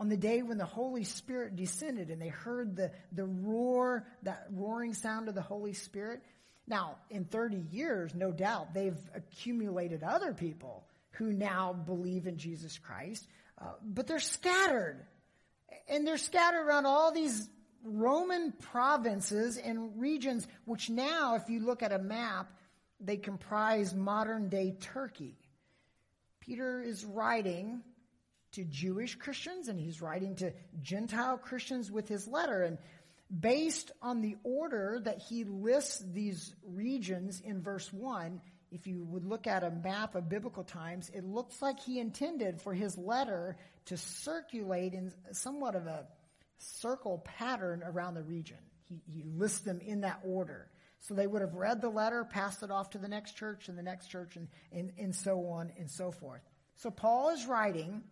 on 0.00 0.08
the 0.08 0.16
day 0.16 0.40
when 0.40 0.56
the 0.56 0.64
Holy 0.64 1.04
Spirit 1.04 1.54
descended 1.54 2.08
and 2.08 2.20
they 2.20 2.28
heard 2.28 2.76
the, 2.76 2.92
the 3.12 3.26
roar, 3.26 4.06
that 4.22 4.46
roaring 4.50 4.94
sound 4.94 5.28
of 5.28 5.34
the 5.34 5.42
Holy 5.42 5.74
Spirit. 5.74 6.22
Now, 6.66 6.96
in 7.10 7.24
30 7.24 7.64
years, 7.70 8.14
no 8.14 8.30
doubt, 8.30 8.74
they've 8.74 8.98
accumulated 9.14 10.02
other 10.02 10.32
people 10.32 10.86
who 11.12 11.32
now 11.32 11.72
believe 11.72 12.26
in 12.26 12.38
Jesus 12.38 12.78
Christ, 12.78 13.26
uh, 13.60 13.72
but 13.82 14.06
they're 14.06 14.20
scattered. 14.20 15.04
And 15.88 16.06
they're 16.06 16.16
scattered 16.16 16.66
around 16.66 16.86
all 16.86 17.12
these 17.12 17.48
Roman 17.84 18.52
provinces 18.52 19.56
and 19.58 20.00
regions, 20.00 20.46
which 20.64 20.88
now, 20.88 21.34
if 21.34 21.48
you 21.48 21.60
look 21.60 21.82
at 21.82 21.92
a 21.92 21.98
map, 21.98 22.52
they 23.00 23.16
comprise 23.16 23.94
modern 23.94 24.48
day 24.48 24.76
Turkey. 24.80 25.36
Peter 26.40 26.80
is 26.80 27.04
writing 27.04 27.82
to 28.52 28.64
Jewish 28.64 29.16
Christians 29.16 29.68
and 29.68 29.80
he's 29.80 30.02
writing 30.02 30.36
to 30.36 30.52
Gentile 30.82 31.38
Christians 31.38 31.90
with 31.90 32.08
his 32.08 32.28
letter. 32.28 32.62
And 32.62 32.78
based 33.40 33.92
on 34.02 34.20
the 34.20 34.36
order 34.44 35.00
that 35.04 35.18
he 35.18 35.44
lists 35.44 36.04
these 36.12 36.54
regions 36.64 37.40
in 37.40 37.62
verse 37.62 37.92
1, 37.92 38.40
if 38.70 38.86
you 38.86 39.04
would 39.04 39.24
look 39.24 39.46
at 39.46 39.64
a 39.64 39.70
map 39.70 40.14
of 40.14 40.28
biblical 40.28 40.64
times, 40.64 41.10
it 41.14 41.24
looks 41.24 41.60
like 41.62 41.80
he 41.80 41.98
intended 41.98 42.60
for 42.60 42.74
his 42.74 42.96
letter 42.98 43.56
to 43.86 43.96
circulate 43.96 44.92
in 44.92 45.12
somewhat 45.32 45.74
of 45.74 45.86
a 45.86 46.06
circle 46.58 47.18
pattern 47.24 47.82
around 47.84 48.14
the 48.14 48.22
region. 48.22 48.58
He, 48.88 49.00
he 49.06 49.22
lists 49.24 49.60
them 49.60 49.80
in 49.80 50.02
that 50.02 50.20
order. 50.24 50.68
So 51.00 51.14
they 51.14 51.26
would 51.26 51.42
have 51.42 51.54
read 51.54 51.80
the 51.80 51.88
letter, 51.88 52.24
passed 52.24 52.62
it 52.62 52.70
off 52.70 52.90
to 52.90 52.98
the 52.98 53.08
next 53.08 53.36
church 53.36 53.68
and 53.68 53.76
the 53.76 53.82
next 53.82 54.06
church 54.06 54.36
and, 54.36 54.48
and, 54.70 54.92
and 54.98 55.14
so 55.14 55.46
on 55.48 55.72
and 55.78 55.90
so 55.90 56.10
forth. 56.10 56.42
So 56.76 56.90
Paul 56.90 57.30
is 57.30 57.46
writing 57.46 58.02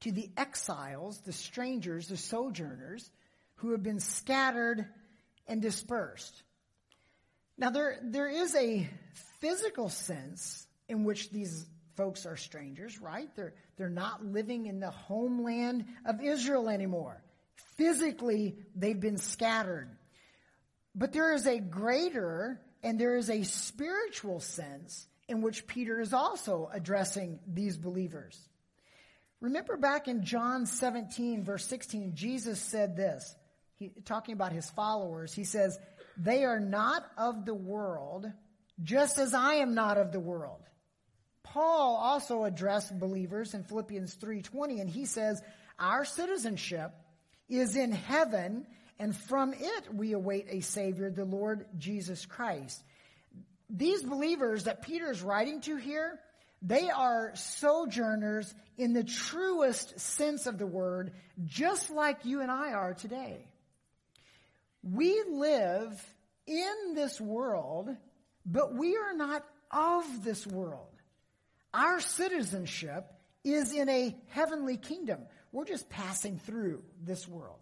to 0.00 0.12
the 0.12 0.30
exiles, 0.36 1.20
the 1.20 1.32
strangers, 1.32 2.08
the 2.08 2.16
sojourners 2.16 3.08
who 3.56 3.72
have 3.72 3.82
been 3.82 4.00
scattered 4.00 4.86
and 5.46 5.62
dispersed. 5.62 6.42
Now, 7.58 7.70
there, 7.70 7.98
there 8.02 8.28
is 8.28 8.54
a 8.54 8.88
physical 9.40 9.88
sense 9.88 10.66
in 10.88 11.04
which 11.04 11.30
these 11.30 11.66
folks 11.96 12.26
are 12.26 12.36
strangers, 12.36 13.00
right? 13.00 13.28
They're, 13.34 13.54
they're 13.76 13.88
not 13.88 14.24
living 14.24 14.66
in 14.66 14.80
the 14.80 14.90
homeland 14.90 15.86
of 16.04 16.22
Israel 16.22 16.68
anymore. 16.68 17.22
Physically, 17.76 18.56
they've 18.74 19.00
been 19.00 19.16
scattered. 19.16 19.88
But 20.94 21.12
there 21.12 21.32
is 21.32 21.46
a 21.46 21.58
greater 21.58 22.60
and 22.82 22.98
there 22.98 23.16
is 23.16 23.30
a 23.30 23.42
spiritual 23.42 24.40
sense 24.40 25.06
in 25.28 25.42
which 25.42 25.66
Peter 25.66 26.00
is 26.00 26.12
also 26.12 26.70
addressing 26.72 27.40
these 27.46 27.76
believers. 27.76 28.38
Remember 29.40 29.76
back 29.76 30.08
in 30.08 30.24
John 30.24 30.66
17, 30.66 31.44
verse 31.44 31.66
16, 31.66 32.14
Jesus 32.14 32.60
said 32.60 32.96
this, 32.96 33.34
he, 33.78 33.90
talking 34.04 34.32
about 34.32 34.52
his 34.52 34.68
followers. 34.70 35.32
He 35.32 35.44
says, 35.44 35.78
They 36.16 36.44
are 36.44 36.60
not 36.60 37.04
of 37.16 37.44
the 37.44 37.54
world, 37.54 38.30
just 38.82 39.18
as 39.18 39.34
I 39.34 39.54
am 39.54 39.74
not 39.74 39.98
of 39.98 40.12
the 40.12 40.20
world. 40.20 40.60
Paul 41.42 41.96
also 41.96 42.44
addressed 42.44 42.98
believers 42.98 43.54
in 43.54 43.64
Philippians 43.64 44.16
3:20 44.16 44.80
and 44.80 44.90
he 44.90 45.06
says, 45.06 45.40
"Our 45.78 46.04
citizenship 46.04 46.92
is 47.48 47.76
in 47.76 47.92
heaven, 47.92 48.66
and 48.98 49.16
from 49.16 49.54
it 49.54 49.94
we 49.94 50.12
await 50.12 50.48
a 50.50 50.60
savior, 50.60 51.10
the 51.10 51.24
Lord 51.24 51.66
Jesus 51.78 52.26
Christ." 52.26 52.82
These 53.70 54.02
believers 54.02 54.64
that 54.64 54.82
Peter 54.82 55.10
is 55.10 55.22
writing 55.22 55.60
to 55.62 55.76
here, 55.76 56.20
they 56.62 56.90
are 56.90 57.34
sojourners 57.36 58.52
in 58.76 58.92
the 58.92 59.04
truest 59.04 59.98
sense 60.00 60.46
of 60.46 60.58
the 60.58 60.66
word, 60.66 61.12
just 61.44 61.90
like 61.90 62.24
you 62.24 62.40
and 62.40 62.50
I 62.50 62.72
are 62.72 62.94
today. 62.94 63.48
We 64.88 65.20
live 65.28 66.00
in 66.46 66.94
this 66.94 67.20
world, 67.20 67.88
but 68.44 68.74
we 68.74 68.96
are 68.96 69.14
not 69.14 69.44
of 69.70 70.22
this 70.22 70.46
world. 70.46 70.92
Our 71.74 72.00
citizenship 72.00 73.12
is 73.42 73.72
in 73.72 73.88
a 73.88 74.16
heavenly 74.28 74.76
kingdom. 74.76 75.20
We're 75.50 75.64
just 75.64 75.88
passing 75.88 76.38
through 76.38 76.82
this 77.02 77.26
world. 77.26 77.58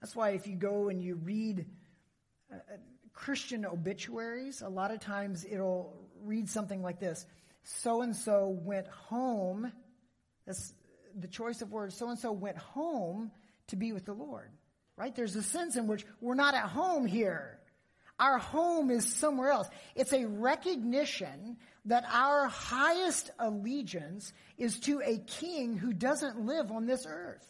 That's 0.00 0.14
why 0.14 0.30
if 0.30 0.46
you 0.46 0.54
go 0.54 0.88
and 0.88 1.02
you 1.02 1.16
read 1.16 1.66
uh, 2.52 2.56
Christian 3.12 3.66
obituaries, 3.66 4.62
a 4.62 4.68
lot 4.68 4.92
of 4.92 5.00
times 5.00 5.44
it'll 5.44 5.96
read 6.22 6.48
something 6.48 6.82
like 6.82 7.00
this 7.00 7.26
So 7.64 8.02
and 8.02 8.14
so 8.14 8.48
went 8.48 8.86
home. 8.86 9.72
That's 10.46 10.72
the 11.18 11.28
choice 11.28 11.60
of 11.60 11.72
words. 11.72 11.96
So 11.96 12.08
and 12.08 12.18
so 12.18 12.30
went 12.30 12.56
home 12.56 13.32
to 13.68 13.76
be 13.76 13.92
with 13.92 14.04
the 14.04 14.14
Lord. 14.14 14.50
Right? 14.98 15.14
There's 15.14 15.36
a 15.36 15.44
sense 15.44 15.76
in 15.76 15.86
which 15.86 16.04
we're 16.20 16.34
not 16.34 16.54
at 16.54 16.64
home 16.64 17.06
here. 17.06 17.60
Our 18.18 18.38
home 18.38 18.90
is 18.90 19.14
somewhere 19.14 19.50
else. 19.50 19.68
It's 19.94 20.12
a 20.12 20.26
recognition 20.26 21.56
that 21.84 22.04
our 22.10 22.48
highest 22.48 23.30
allegiance 23.38 24.32
is 24.56 24.80
to 24.80 25.00
a 25.04 25.18
king 25.18 25.76
who 25.76 25.92
doesn't 25.92 26.44
live 26.44 26.72
on 26.72 26.86
this 26.86 27.06
earth. 27.08 27.46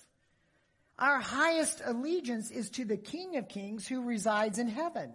Our 0.99 1.21
highest 1.21 1.81
allegiance 1.83 2.51
is 2.51 2.69
to 2.71 2.85
the 2.85 2.99
King 2.99 3.37
of 3.37 3.49
Kings 3.49 3.87
who 3.87 4.03
resides 4.03 4.59
in 4.59 4.69
heaven. 4.69 5.13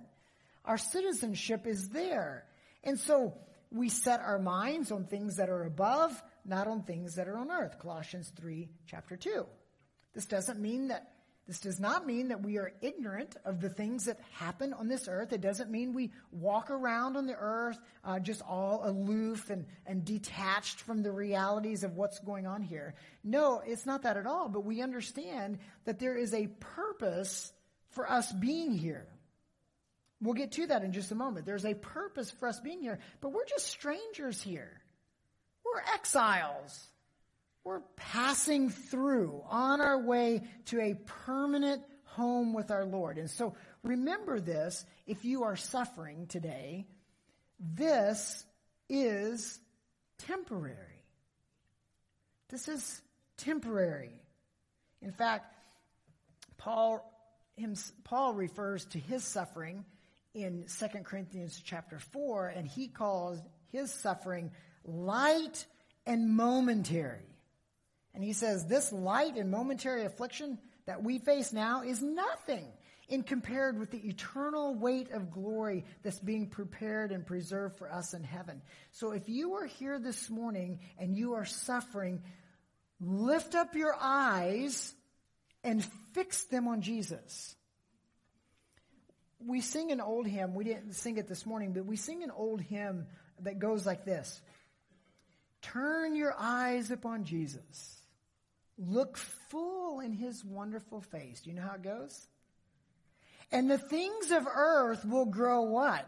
Our 0.66 0.78
citizenship 0.78 1.68
is 1.68 1.90
there. 1.90 2.46
And 2.84 3.00
so 3.00 3.36
we 3.70 3.90
set 3.90 4.22
our 4.22 4.40
minds 4.40 4.92
on 4.92 5.06
things 5.06 5.36
that 5.36 5.50
are 5.50 5.66
above, 5.66 6.20
not 6.46 6.68
on 6.68 6.82
things 6.82 7.16
that 7.16 7.28
are 7.28 7.38
on 7.38 7.52
earth. 7.52 7.78
Colossians 7.80 8.32
3, 8.36 8.70
chapter 8.88 9.18
2. 9.18 9.46
This 10.16 10.25
doesn't 10.25 10.60
mean 10.60 10.88
that 10.88 11.12
this 11.48 11.60
does 11.60 11.78
not 11.78 12.06
mean 12.08 12.30
that 12.30 12.42
we 12.42 12.58
are 12.58 12.72
ignorant 12.82 13.36
of 13.44 13.60
the 13.60 13.70
things 13.70 14.06
that 14.06 14.18
happen 14.32 14.72
on 14.72 14.88
this 14.88 15.10
earth. 15.10 15.34
It 15.34 15.42
doesn't 15.42 15.70
mean 15.70 15.94
we 15.94 16.12
walk 16.32 16.72
around 16.72 17.18
on 17.18 17.28
the 17.28 17.36
earth 17.38 17.78
uh, 18.06 18.20
just 18.20 18.42
all 18.42 18.82
aloof 18.86 19.50
and, 19.50 19.66
and 19.86 20.06
detached 20.06 20.80
from 20.80 21.04
the 21.04 21.12
realities 21.12 21.84
of 21.84 21.98
what's 21.98 22.20
going 22.20 22.48
on 22.48 22.62
here. 22.62 22.96
No, 23.26 23.62
it's 23.66 23.86
not 23.86 24.04
that 24.04 24.16
at 24.16 24.26
all. 24.26 24.48
But 24.48 24.64
we 24.64 24.82
understand 24.82 25.60
that 25.84 26.00
there 26.00 26.16
is 26.16 26.34
a 26.34 26.48
purpose 26.48 27.52
for 27.90 28.10
us 28.10 28.32
being 28.32 28.72
here. 28.74 29.06
We'll 30.22 30.36
get 30.36 30.54
to 30.54 30.68
that 30.68 30.86
in 30.86 30.94
just 30.94 31.12
a 31.12 31.16
moment. 31.16 31.46
There's 31.46 31.66
a 31.66 31.74
purpose 31.74 32.32
for 32.32 32.48
us 32.48 32.60
being 32.62 32.80
here, 32.80 33.00
but 33.20 33.34
we're 33.34 33.46
just 33.46 33.68
strangers 33.68 34.42
here. 34.42 34.72
We're 35.66 35.82
exiles. 35.94 36.88
We're 37.63 37.82
passing 37.96 38.70
through 38.70 39.41
on 39.50 39.79
our 39.79 40.00
way 40.00 40.43
to 40.65 40.82
a 40.82 40.96
permanent 41.25 41.82
home 42.03 42.53
with 42.53 42.72
our 42.72 42.86
Lord. 42.86 43.17
And 43.17 43.29
so 43.29 43.55
remember 43.84 44.39
this 44.39 44.86
if 45.08 45.24
you 45.25 45.43
are 45.43 45.55
suffering 45.55 46.27
today, 46.27 46.86
this 47.60 48.46
is 48.89 49.60
temporary. 50.20 50.77
This 52.50 52.67
is 52.67 53.01
temporary. 53.38 54.22
In 55.01 55.12
fact, 55.12 55.55
Paul, 56.58 57.12
him, 57.55 57.75
Paul 58.03 58.34
refers 58.34 58.86
to 58.88 59.00
his 59.00 59.24
suffering 59.24 59.86
in 60.34 60.65
2 60.79 60.86
Corinthians 61.03 61.62
chapter 61.63 62.00
4, 62.00 62.50
and 62.50 62.67
he 62.67 62.88
calls 62.88 63.39
his 63.72 63.91
suffering 63.91 64.51
light 64.86 65.65
and 66.05 66.29
momentary. 66.29 67.33
And 68.13 68.24
he 68.24 68.34
says, 68.34 68.65
This 68.65 68.91
light 68.91 69.36
and 69.36 69.50
momentary 69.50 70.05
affliction 70.05 70.60
that 70.86 71.03
we 71.03 71.20
face 71.20 71.53
now 71.53 71.84
is 71.84 72.01
nothing 72.01 72.67
in 73.10 73.24
compared 73.24 73.79
with 73.79 73.91
the 73.91 74.08
eternal 74.08 74.75
weight 74.75 75.12
of 75.12 75.32
glory 75.32 75.86
that's 76.03 76.20
being 76.20 76.48
prepared 76.48 77.12
and 77.12 77.25
preserved 77.25 77.77
for 77.77 77.91
us 77.91 78.13
in 78.13 78.24
heaven. 78.24 78.62
So 78.91 79.12
if 79.12 79.29
you 79.29 79.55
are 79.55 79.65
here 79.65 80.00
this 80.00 80.29
morning 80.29 80.79
and 80.98 81.17
you 81.17 81.34
are 81.34 81.46
suffering, 81.46 82.22
lift 83.01 83.55
up 83.55 83.75
your 83.75 83.96
eyes 84.00 84.93
and 85.63 85.84
fix 86.13 86.43
them 86.43 86.67
on 86.67 86.82
Jesus. 86.82 87.55
We 89.46 89.62
sing 89.62 89.91
an 89.91 89.99
old 89.99 90.26
hymn. 90.26 90.56
We 90.56 90.63
didn't 90.63 90.93
sing 90.93 91.17
it 91.17 91.28
this 91.28 91.45
morning, 91.45 91.73
but 91.73 91.86
we 91.86 91.97
sing 91.97 92.23
an 92.23 92.32
old 92.32 92.62
hymn 92.62 93.08
that 93.41 93.60
goes 93.60 93.86
like 93.86 94.06
this 94.06 94.41
Turn 95.62 96.15
your 96.15 96.36
eyes 96.38 96.91
upon 96.91 97.26
Jesus. 97.26 98.03
Look 98.78 99.18
full 99.18 100.00
in 100.00 100.14
his 100.14 100.44
wonderful 100.44 101.02
face. 101.02 101.42
Do 101.42 101.50
you 101.50 101.56
know 101.56 101.62
how 101.64 101.76
it 101.76 101.84
goes? 101.84 102.28
And 103.52 103.70
the 103.70 103.78
things 103.78 104.32
of 104.32 104.48
earth 104.48 105.06
will 105.06 105.26
grow 105.26 105.62
what? 105.62 106.08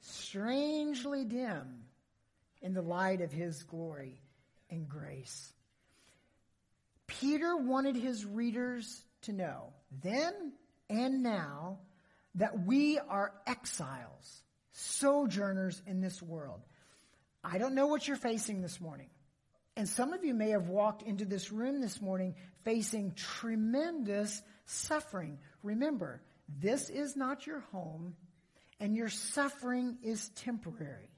Strangely 0.00 1.24
dim 1.24 1.84
in 2.60 2.72
the 2.72 2.82
light 2.82 3.20
of 3.20 3.32
his 3.32 3.64
glory 3.64 4.20
and 4.70 4.88
grace. 4.88 5.52
Peter 7.06 7.56
wanted 7.56 7.96
his 7.96 8.24
readers 8.24 9.02
to 9.22 9.32
know 9.32 9.72
then 10.02 10.52
and 10.88 11.22
now 11.22 11.78
that 12.36 12.64
we 12.64 12.98
are 12.98 13.32
exiles, 13.46 14.42
sojourners 14.72 15.82
in 15.86 16.00
this 16.00 16.22
world. 16.22 16.60
I 17.44 17.58
don't 17.58 17.74
know 17.74 17.88
what 17.88 18.06
you're 18.06 18.16
facing 18.16 18.62
this 18.62 18.80
morning. 18.80 19.10
And 19.76 19.88
some 19.88 20.12
of 20.12 20.24
you 20.24 20.34
may 20.34 20.50
have 20.50 20.68
walked 20.68 21.02
into 21.02 21.24
this 21.24 21.50
room 21.50 21.80
this 21.80 22.00
morning 22.00 22.34
facing 22.64 23.14
tremendous 23.14 24.42
suffering. 24.66 25.38
Remember, 25.62 26.20
this 26.48 26.90
is 26.90 27.16
not 27.16 27.46
your 27.46 27.60
home, 27.72 28.14
and 28.80 28.94
your 28.94 29.08
suffering 29.08 29.96
is 30.02 30.28
temporary. 30.30 31.08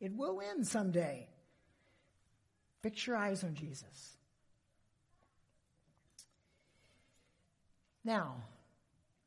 It 0.00 0.14
will 0.14 0.40
end 0.40 0.66
someday. 0.66 1.28
Fix 2.82 3.06
your 3.06 3.16
eyes 3.16 3.44
on 3.44 3.54
Jesus. 3.54 4.16
Now, 8.02 8.36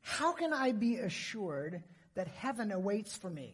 how 0.01 0.31
can 0.31 0.51
I 0.51 0.71
be 0.71 0.97
assured 0.97 1.83
that 2.15 2.27
heaven 2.27 2.71
awaits 2.71 3.15
for 3.15 3.29
me? 3.29 3.53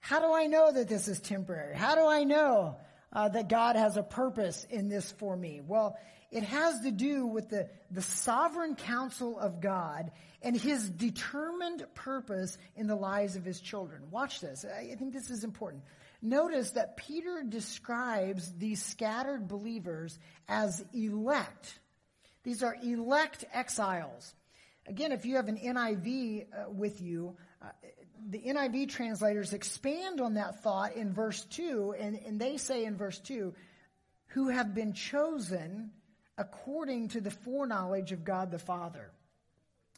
How 0.00 0.20
do 0.20 0.34
I 0.34 0.46
know 0.46 0.72
that 0.72 0.88
this 0.88 1.06
is 1.06 1.20
temporary? 1.20 1.76
How 1.76 1.94
do 1.94 2.06
I 2.06 2.24
know 2.24 2.76
uh, 3.14 3.28
that 3.28 3.48
God 3.48 3.76
has 3.76 3.96
a 3.96 4.02
purpose 4.02 4.66
in 4.70 4.88
this 4.88 5.12
for 5.12 5.36
me? 5.36 5.60
Well, 5.66 5.96
it 6.30 6.42
has 6.42 6.80
to 6.80 6.90
do 6.90 7.26
with 7.26 7.48
the, 7.48 7.68
the 7.90 8.02
sovereign 8.02 8.74
counsel 8.74 9.38
of 9.38 9.60
God 9.60 10.10
and 10.42 10.56
his 10.56 10.90
determined 10.90 11.84
purpose 11.94 12.58
in 12.74 12.86
the 12.86 12.96
lives 12.96 13.36
of 13.36 13.44
his 13.44 13.60
children. 13.60 14.02
Watch 14.10 14.40
this. 14.40 14.64
I 14.64 14.96
think 14.96 15.12
this 15.12 15.30
is 15.30 15.44
important. 15.44 15.84
Notice 16.20 16.72
that 16.72 16.96
Peter 16.96 17.44
describes 17.48 18.52
these 18.58 18.82
scattered 18.82 19.46
believers 19.46 20.18
as 20.48 20.84
elect. 20.92 21.78
These 22.42 22.62
are 22.62 22.76
elect 22.82 23.44
exiles. 23.52 24.34
Again, 24.86 25.12
if 25.12 25.24
you 25.24 25.36
have 25.36 25.48
an 25.48 25.56
NIV 25.56 26.46
uh, 26.46 26.70
with 26.70 27.00
you, 27.00 27.36
uh, 27.62 27.68
the 28.28 28.40
NIV 28.40 28.90
translators 28.90 29.52
expand 29.52 30.20
on 30.20 30.34
that 30.34 30.62
thought 30.62 30.94
in 30.94 31.12
verse 31.12 31.44
2, 31.44 31.94
and, 31.98 32.18
and 32.26 32.40
they 32.40 32.56
say 32.56 32.84
in 32.84 32.96
verse 32.96 33.18
2, 33.20 33.54
who 34.28 34.48
have 34.48 34.74
been 34.74 34.92
chosen 34.92 35.90
according 36.36 37.08
to 37.08 37.20
the 37.20 37.30
foreknowledge 37.30 38.12
of 38.12 38.24
God 38.24 38.50
the 38.50 38.58
Father. 38.58 39.10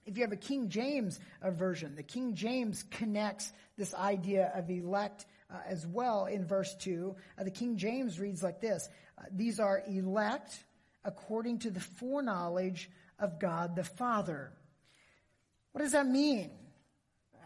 If 0.05 0.17
you 0.17 0.23
have 0.23 0.33
a 0.33 0.37
King 0.37 0.69
James 0.69 1.19
uh, 1.43 1.51
version, 1.51 1.97
the 1.97 2.03
King 2.03 2.35
James 2.35 2.85
connects 2.91 3.53
this 3.77 3.93
idea 3.95 4.53
of 4.55 4.71
elect 4.71 5.27
uh, 5.51 5.57
as 5.67 5.85
well 5.87 6.27
in 6.27 6.47
verse 6.47 6.75
2. 6.77 7.15
Uh, 7.39 7.45
the 7.45 7.51
King 7.51 7.77
James 7.77 8.21
reads 8.21 8.43
like 8.43 8.61
this 8.61 8.89
uh, 9.19 9.23
These 9.33 9.59
are 9.59 9.83
elect 9.89 10.57
according 11.05 11.61
to 11.61 11.71
the 11.71 11.81
foreknowledge 11.81 12.89
of 13.19 13.41
God 13.41 13.75
the 13.75 13.85
Father. 13.85 14.53
What 15.77 15.83
does 15.83 15.93
that 15.93 16.07
mean? 16.07 16.51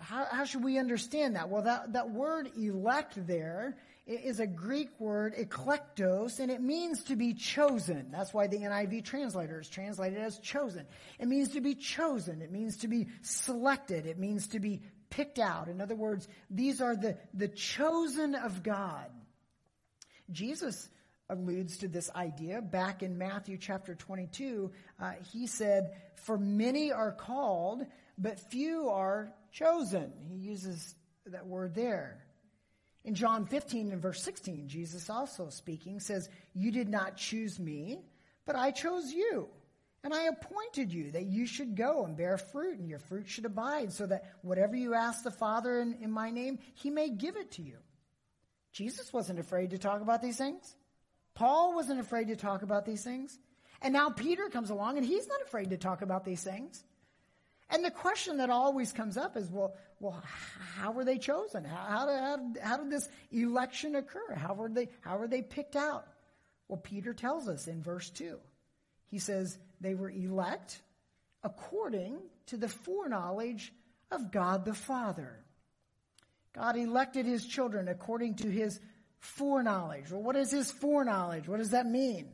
how, 0.00 0.24
how 0.30 0.44
should 0.44 0.62
we 0.62 0.78
understand 0.78 1.36
that? 1.36 1.48
Well, 1.48 1.62
that, 1.62 1.94
that 1.94 2.10
word 2.10 2.50
elect 2.56 3.26
there 3.26 3.76
is 4.06 4.38
a 4.40 4.46
Greek 4.46 4.88
word, 4.98 5.34
eklektos, 5.36 6.38
and 6.38 6.48
it 6.50 6.60
means 6.60 7.04
to 7.04 7.16
be 7.16 7.34
chosen. 7.34 8.06
That's 8.10 8.32
why 8.32 8.46
the 8.46 8.58
NIV 8.58 9.04
translator 9.04 9.60
is 9.60 9.68
translated 9.68 10.18
as 10.18 10.38
chosen. 10.38 10.86
It 11.18 11.28
means 11.28 11.50
to 11.50 11.60
be 11.60 11.74
chosen. 11.74 12.40
It 12.40 12.50
means 12.50 12.78
to 12.78 12.88
be 12.88 13.08
selected. 13.22 14.06
It 14.06 14.18
means 14.18 14.48
to 14.48 14.60
be 14.60 14.82
picked 15.10 15.38
out. 15.38 15.68
In 15.68 15.80
other 15.80 15.96
words, 15.96 16.26
these 16.50 16.80
are 16.80 16.96
the, 16.96 17.18
the 17.34 17.48
chosen 17.48 18.34
of 18.34 18.62
God. 18.62 19.10
Jesus 20.30 20.88
alludes 21.28 21.78
to 21.78 21.88
this 21.88 22.10
idea 22.14 22.60
back 22.60 23.02
in 23.02 23.16
Matthew 23.16 23.56
chapter 23.58 23.94
22. 23.94 24.70
Uh, 25.00 25.12
he 25.32 25.46
said, 25.46 25.92
For 26.16 26.36
many 26.36 26.92
are 26.92 27.12
called, 27.12 27.86
but 28.20 28.38
few 28.38 28.90
are 28.90 29.32
chosen. 29.50 30.12
He 30.28 30.36
uses 30.36 30.94
that 31.26 31.46
word 31.46 31.74
there. 31.74 32.22
In 33.04 33.14
John 33.14 33.46
15 33.46 33.92
and 33.92 34.02
verse 34.02 34.22
16, 34.22 34.68
Jesus 34.68 35.08
also 35.08 35.48
speaking 35.48 36.00
says, 36.00 36.28
You 36.54 36.70
did 36.70 36.88
not 36.88 37.16
choose 37.16 37.58
me, 37.58 38.02
but 38.44 38.56
I 38.56 38.70
chose 38.70 39.10
you. 39.10 39.48
And 40.04 40.14
I 40.14 40.24
appointed 40.24 40.92
you 40.92 41.10
that 41.12 41.26
you 41.26 41.46
should 41.46 41.76
go 41.76 42.04
and 42.04 42.16
bear 42.16 42.38
fruit, 42.38 42.78
and 42.78 42.88
your 42.88 42.98
fruit 42.98 43.28
should 43.28 43.44
abide, 43.44 43.92
so 43.92 44.06
that 44.06 44.32
whatever 44.42 44.74
you 44.74 44.94
ask 44.94 45.22
the 45.22 45.30
Father 45.30 45.80
in, 45.80 45.98
in 46.00 46.10
my 46.10 46.30
name, 46.30 46.58
he 46.74 46.90
may 46.90 47.10
give 47.10 47.36
it 47.36 47.52
to 47.52 47.62
you. 47.62 47.76
Jesus 48.72 49.12
wasn't 49.12 49.38
afraid 49.38 49.70
to 49.70 49.78
talk 49.78 50.00
about 50.00 50.22
these 50.22 50.38
things. 50.38 50.74
Paul 51.34 51.74
wasn't 51.74 52.00
afraid 52.00 52.28
to 52.28 52.36
talk 52.36 52.62
about 52.62 52.86
these 52.86 53.04
things. 53.04 53.38
And 53.82 53.92
now 53.92 54.10
Peter 54.10 54.48
comes 54.48 54.70
along, 54.70 54.96
and 54.96 55.06
he's 55.06 55.26
not 55.26 55.42
afraid 55.42 55.70
to 55.70 55.78
talk 55.78 56.02
about 56.02 56.24
these 56.24 56.42
things. 56.42 56.82
And 57.70 57.84
the 57.84 57.90
question 57.90 58.38
that 58.38 58.50
always 58.50 58.92
comes 58.92 59.16
up 59.16 59.36
is, 59.36 59.48
well, 59.50 59.76
well, 60.00 60.22
how 60.76 60.90
were 60.90 61.04
they 61.04 61.18
chosen? 61.18 61.64
How, 61.64 61.76
how, 61.76 62.06
did, 62.06 62.20
how, 62.62 62.68
how 62.68 62.76
did 62.78 62.90
this 62.90 63.08
election 63.30 63.94
occur? 63.94 64.34
How 64.34 64.54
were 64.54 64.68
they, 64.68 64.88
how 65.02 65.18
were 65.18 65.28
they 65.28 65.42
picked 65.42 65.76
out? 65.76 66.06
Well, 66.68 66.78
Peter 66.78 67.14
tells 67.14 67.48
us 67.48 67.68
in 67.68 67.82
verse 67.82 68.10
2. 68.10 68.38
He 69.10 69.18
says 69.18 69.58
they 69.80 69.94
were 69.94 70.10
elect 70.10 70.80
according 71.42 72.18
to 72.46 72.56
the 72.56 72.68
foreknowledge 72.68 73.72
of 74.10 74.32
God 74.32 74.64
the 74.64 74.74
Father. 74.74 75.38
God 76.52 76.76
elected 76.76 77.26
his 77.26 77.46
children 77.46 77.88
according 77.88 78.36
to 78.36 78.50
his 78.50 78.80
foreknowledge. 79.18 80.10
Well, 80.10 80.22
what 80.22 80.36
is 80.36 80.50
his 80.50 80.70
foreknowledge? 80.70 81.46
What 81.46 81.58
does 81.58 81.70
that 81.70 81.86
mean? 81.86 82.28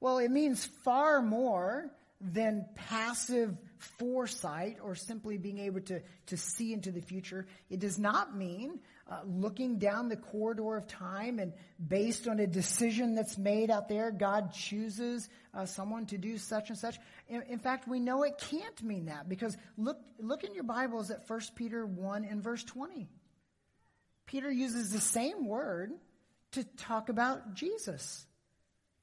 Well, 0.00 0.18
it 0.18 0.30
means 0.30 0.64
far 0.64 1.20
more 1.20 1.90
than 2.20 2.66
passive 2.74 3.56
foresight 3.80 4.78
or 4.82 4.94
simply 4.94 5.38
being 5.38 5.58
able 5.58 5.80
to, 5.80 6.00
to 6.26 6.36
see 6.36 6.72
into 6.72 6.92
the 6.92 7.00
future. 7.00 7.46
It 7.68 7.80
does 7.80 7.98
not 7.98 8.36
mean 8.36 8.80
uh, 9.10 9.20
looking 9.26 9.78
down 9.78 10.08
the 10.08 10.16
corridor 10.16 10.76
of 10.76 10.86
time 10.86 11.38
and 11.38 11.52
based 11.84 12.28
on 12.28 12.38
a 12.38 12.46
decision 12.46 13.14
that's 13.14 13.36
made 13.36 13.70
out 13.70 13.88
there, 13.88 14.10
God 14.10 14.52
chooses 14.52 15.28
uh, 15.52 15.66
someone 15.66 16.06
to 16.06 16.18
do 16.18 16.38
such 16.38 16.68
and 16.68 16.78
such. 16.78 16.96
In, 17.28 17.42
in, 17.48 17.58
fact, 17.58 17.88
we 17.88 17.98
know 17.98 18.22
it 18.22 18.38
can't 18.38 18.82
mean 18.82 19.06
that 19.06 19.28
because 19.28 19.56
look, 19.76 19.98
look 20.18 20.44
in 20.44 20.54
your 20.54 20.64
Bibles 20.64 21.10
at 21.10 21.28
1 21.28 21.40
Peter 21.56 21.84
1 21.84 22.24
and 22.24 22.42
verse 22.42 22.62
20. 22.64 23.08
Peter 24.26 24.50
uses 24.50 24.92
the 24.92 25.00
same 25.00 25.46
word 25.46 25.90
to 26.52 26.62
talk 26.76 27.08
about 27.08 27.54
Jesus. 27.54 28.24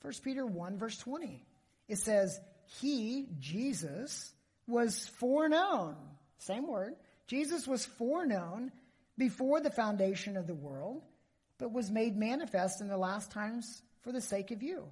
1 0.03 0.13
Peter 0.23 0.45
1 0.45 0.77
verse 0.77 0.97
20. 0.99 1.43
It 1.87 1.97
says, 1.97 2.39
He, 2.79 3.27
Jesus, 3.39 4.33
was 4.67 5.07
foreknown. 5.19 5.95
Same 6.39 6.67
word. 6.67 6.95
Jesus 7.27 7.67
was 7.67 7.85
foreknown 7.85 8.71
before 9.17 9.59
the 9.61 9.71
foundation 9.71 10.37
of 10.37 10.47
the 10.47 10.53
world, 10.53 11.03
but 11.57 11.71
was 11.71 11.89
made 11.89 12.15
manifest 12.15 12.81
in 12.81 12.87
the 12.87 12.97
last 12.97 13.31
times 13.31 13.81
for 14.01 14.11
the 14.11 14.21
sake 14.21 14.51
of 14.51 14.61
you. 14.61 14.87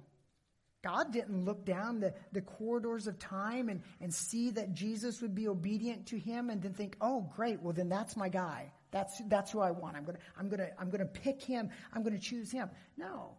God 0.82 1.12
didn't 1.12 1.44
look 1.44 1.64
down 1.64 2.00
the, 2.00 2.14
the 2.32 2.42
corridors 2.42 3.06
of 3.06 3.18
time 3.18 3.68
and, 3.68 3.82
and 4.00 4.12
see 4.12 4.50
that 4.50 4.72
Jesus 4.72 5.20
would 5.20 5.34
be 5.34 5.48
obedient 5.48 6.06
to 6.06 6.18
him 6.18 6.48
and 6.48 6.62
then 6.62 6.74
think, 6.74 6.96
oh, 7.00 7.28
great, 7.34 7.60
well, 7.60 7.72
then 7.72 7.88
that's 7.88 8.16
my 8.16 8.28
guy. 8.28 8.72
That's, 8.92 9.20
that's 9.26 9.50
who 9.50 9.60
I 9.60 9.72
want. 9.72 9.96
I'm 9.96 10.06
to, 10.06 10.14
I'm 10.38 10.50
to, 10.50 10.70
I'm 10.78 10.90
to 10.92 11.04
pick 11.04 11.42
him. 11.42 11.70
I'm 11.92 12.04
to 12.04 12.18
choose 12.18 12.52
him. 12.52 12.70
No. 12.96 13.32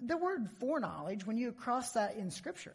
The 0.00 0.16
word 0.16 0.50
foreknowledge, 0.58 1.24
when 1.24 1.38
you 1.38 1.52
cross 1.52 1.92
that 1.92 2.16
in 2.16 2.30
scripture, 2.30 2.74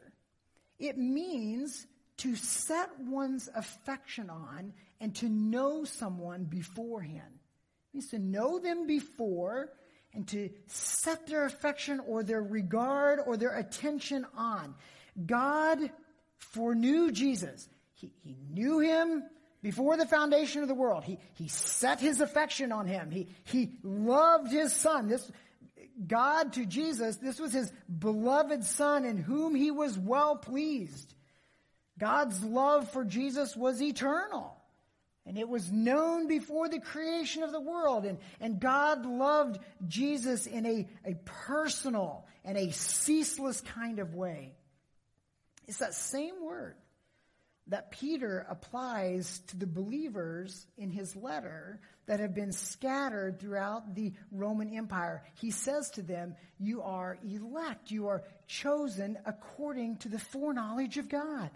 it 0.79 0.97
means 0.97 1.85
to 2.17 2.35
set 2.35 2.89
one's 2.99 3.49
affection 3.55 4.29
on 4.29 4.73
and 4.99 5.13
to 5.15 5.29
know 5.29 5.83
someone 5.83 6.45
beforehand. 6.45 7.39
It 7.93 7.97
means 7.97 8.09
to 8.11 8.19
know 8.19 8.59
them 8.59 8.87
before 8.87 9.69
and 10.13 10.27
to 10.29 10.49
set 10.67 11.27
their 11.27 11.45
affection 11.45 11.99
or 11.99 12.23
their 12.23 12.41
regard 12.41 13.19
or 13.25 13.37
their 13.37 13.57
attention 13.57 14.25
on. 14.35 14.75
God 15.25 15.91
foreknew 16.37 17.11
Jesus. 17.11 17.67
He, 17.93 18.11
he 18.23 18.37
knew 18.49 18.79
him 18.79 19.23
before 19.61 19.97
the 19.97 20.05
foundation 20.05 20.61
of 20.61 20.67
the 20.67 20.73
world. 20.73 21.03
He, 21.03 21.17
he 21.33 21.47
set 21.47 21.99
his 21.99 22.21
affection 22.21 22.71
on 22.71 22.87
him. 22.87 23.11
He, 23.11 23.27
he 23.43 23.71
loved 23.83 24.51
his 24.51 24.71
son. 24.71 25.07
This, 25.07 25.29
God 26.07 26.53
to 26.53 26.65
Jesus, 26.65 27.17
this 27.17 27.39
was 27.39 27.51
his 27.51 27.71
beloved 27.99 28.63
son 28.63 29.05
in 29.05 29.17
whom 29.17 29.55
he 29.55 29.71
was 29.71 29.97
well 29.97 30.35
pleased. 30.35 31.13
God's 31.97 32.43
love 32.43 32.89
for 32.91 33.03
Jesus 33.05 33.55
was 33.55 33.81
eternal. 33.81 34.55
And 35.25 35.37
it 35.39 35.49
was 35.49 35.71
known 35.71 36.27
before 36.27 36.69
the 36.69 36.79
creation 36.79 37.41
of 37.41 37.51
the 37.51 37.59
world. 37.59 38.05
And, 38.05 38.19
and 38.39 38.59
God 38.59 39.05
loved 39.05 39.59
Jesus 39.87 40.45
in 40.45 40.65
a, 40.65 40.87
a 41.03 41.15
personal 41.25 42.27
and 42.43 42.57
a 42.57 42.71
ceaseless 42.71 43.61
kind 43.61 43.99
of 43.99 44.13
way. 44.13 44.53
It's 45.67 45.79
that 45.79 45.95
same 45.95 46.43
word 46.43 46.75
that 47.67 47.89
Peter 47.91 48.45
applies 48.47 49.39
to 49.47 49.57
the 49.57 49.65
believers 49.65 50.67
in 50.77 50.91
his 50.91 51.15
letter 51.15 51.79
that 52.05 52.19
have 52.19 52.35
been 52.35 52.51
scattered 52.51 53.39
throughout 53.39 53.95
the 53.95 54.13
Roman 54.31 54.71
Empire. 54.75 55.23
He 55.33 55.49
says 55.49 55.89
to 55.91 56.03
them, 56.03 56.35
You 56.59 56.83
are 56.83 57.17
elect, 57.27 57.89
you 57.89 58.09
are 58.09 58.23
chosen 58.45 59.17
according 59.25 59.97
to 59.97 60.09
the 60.09 60.19
foreknowledge 60.19 60.97
of 60.97 61.09
God. 61.09 61.49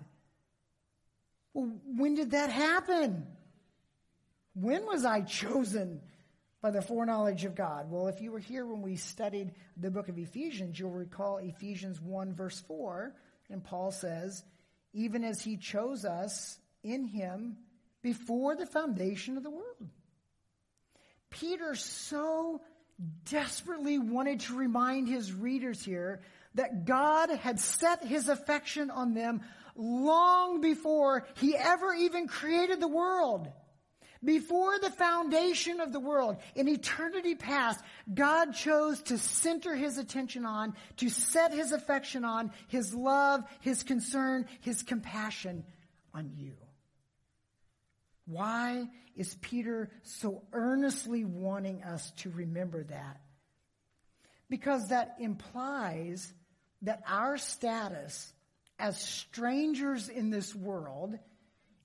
Well, 1.53 1.71
when 1.97 2.15
did 2.15 2.31
that 2.31 2.49
happen? 2.49 3.27
When 4.53 4.85
was 4.85 5.05
I 5.05 5.21
chosen 5.21 6.01
by 6.61 6.71
the 6.71 6.81
foreknowledge 6.81 7.45
of 7.45 7.55
God? 7.55 7.89
Well, 7.89 8.07
if 8.07 8.21
you 8.21 8.31
were 8.31 8.39
here 8.39 8.65
when 8.65 8.81
we 8.81 8.95
studied 8.95 9.53
the 9.77 9.91
book 9.91 10.09
of 10.09 10.17
Ephesians, 10.17 10.79
you'll 10.79 10.91
recall 10.91 11.37
Ephesians 11.37 12.01
1 12.01 12.33
verse 12.33 12.59
4, 12.67 13.13
and 13.49 13.63
Paul 13.63 13.91
says, 13.91 14.43
even 14.93 15.23
as 15.23 15.41
he 15.41 15.57
chose 15.57 16.05
us 16.05 16.57
in 16.83 17.05
him 17.05 17.57
before 18.01 18.55
the 18.55 18.65
foundation 18.65 19.37
of 19.37 19.43
the 19.43 19.49
world. 19.49 19.89
Peter 21.29 21.75
so 21.75 22.61
desperately 23.25 23.97
wanted 23.97 24.41
to 24.41 24.55
remind 24.55 25.07
his 25.07 25.31
readers 25.31 25.83
here 25.83 26.21
that 26.55 26.85
God 26.85 27.29
had 27.29 27.59
set 27.59 28.03
his 28.03 28.27
affection 28.27 28.89
on 28.89 29.13
them 29.13 29.41
long 29.79 30.61
before 30.61 31.25
he 31.37 31.55
ever 31.55 31.93
even 31.93 32.27
created 32.27 32.79
the 32.79 32.87
world. 32.87 33.47
Before 34.21 34.77
the 34.77 34.91
foundation 34.91 35.79
of 35.79 35.93
the 35.93 35.99
world, 35.99 36.37
in 36.53 36.67
eternity 36.67 37.35
past, 37.35 37.79
God 38.13 38.53
chose 38.53 39.01
to 39.03 39.17
center 39.17 39.75
his 39.75 39.97
attention 39.97 40.45
on, 40.45 40.75
to 40.97 41.09
set 41.09 41.53
his 41.53 41.71
affection 41.71 42.25
on, 42.25 42.51
his 42.67 42.93
love, 42.93 43.45
his 43.61 43.83
concern, 43.83 44.45
his 44.59 44.83
compassion 44.83 45.63
on 46.13 46.31
you. 46.35 46.51
Why 48.25 48.89
is 49.15 49.35
Peter 49.35 49.89
so 50.03 50.43
earnestly 50.51 51.23
wanting 51.23 51.83
us 51.83 52.11
to 52.17 52.29
remember 52.29 52.83
that? 52.83 53.21
Because 54.49 54.89
that 54.89 55.15
implies 55.19 56.33
that 56.81 57.03
our 57.07 57.37
status 57.37 58.33
as 58.79 58.99
strangers 58.99 60.09
in 60.09 60.29
this 60.29 60.55
world, 60.55 61.17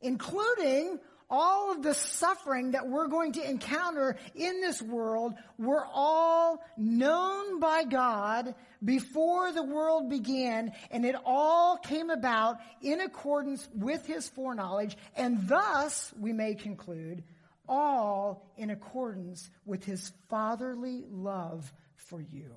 including 0.01 0.99
all 1.29 1.73
of 1.73 1.83
the 1.83 1.95
suffering 1.95 2.73
that 2.73 2.87
we're 2.87 3.09
going 3.09 3.33
to 3.33 3.49
encounter 3.49 4.17
in 4.35 4.61
this 4.61 4.81
world 4.81 5.35
were 5.59 5.85
all 5.93 6.63
known 6.77 7.59
by 7.59 7.85
God 7.85 8.55
before 8.85 9.51
the 9.51 9.63
world 9.63 10.11
began, 10.11 10.73
and 10.91 11.05
it 11.05 11.17
all 11.25 11.77
came 11.79 12.11
about 12.11 12.59
in 12.83 13.01
accordance 13.01 13.67
with 13.75 14.07
His 14.07 14.29
foreknowledge, 14.29 14.97
and 15.17 15.49
thus, 15.49 16.13
we 16.19 16.33
may 16.33 16.55
conclude, 16.55 17.25
all 17.67 18.47
in 18.57 18.71
accordance 18.71 19.49
with 19.65 19.85
His 19.85 20.13
fatherly 20.29 21.05
love 21.09 21.73
for 21.97 22.21
you. 22.21 22.55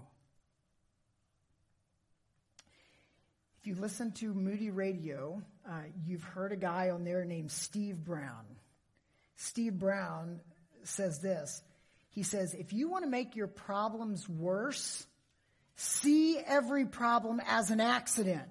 If 3.57 3.57
you 3.68 3.76
listen 3.76 4.12
to 4.14 4.34
Moody 4.34 4.72
Radio, 4.72 5.42
uh, 5.70 5.82
you've 6.06 6.24
heard 6.24 6.54
a 6.54 6.56
guy 6.56 6.90
on 6.90 7.04
there 7.04 7.26
named 7.26 7.52
Steve 7.52 7.98
Brown. 7.98 8.46
Steve 9.36 9.78
Brown 9.78 10.40
says 10.84 11.20
this. 11.20 11.62
He 12.12 12.24
says, 12.24 12.54
if 12.54 12.72
you 12.72 12.90
want 12.90 13.04
to 13.04 13.10
make 13.10 13.36
your 13.36 13.48
problems 13.48 14.28
worse, 14.30 15.06
see 15.76 16.40
every 16.40 16.86
problem 16.86 17.42
as 17.46 17.70
an 17.70 17.82
accident. 17.82 18.48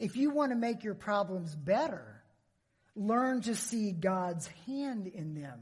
If 0.00 0.16
you 0.16 0.30
want 0.30 0.50
to 0.50 0.56
make 0.56 0.82
your 0.82 0.94
problems 0.94 1.54
better, 1.54 2.20
learn 2.96 3.40
to 3.42 3.54
see 3.54 3.92
God's 3.92 4.48
hand 4.66 5.06
in 5.06 5.40
them. 5.40 5.60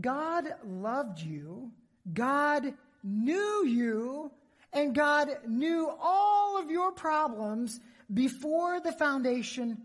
God 0.00 0.46
loved 0.64 1.20
you. 1.20 1.72
God 2.10 2.72
knew 3.04 3.66
you. 3.66 4.30
And 4.72 4.94
God 4.94 5.30
knew 5.46 5.90
all 6.00 6.58
of 6.58 6.70
your 6.70 6.92
problems 6.92 7.80
before 8.12 8.80
the 8.80 8.92
foundation 8.92 9.82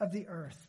of 0.00 0.12
the 0.12 0.28
earth. 0.28 0.66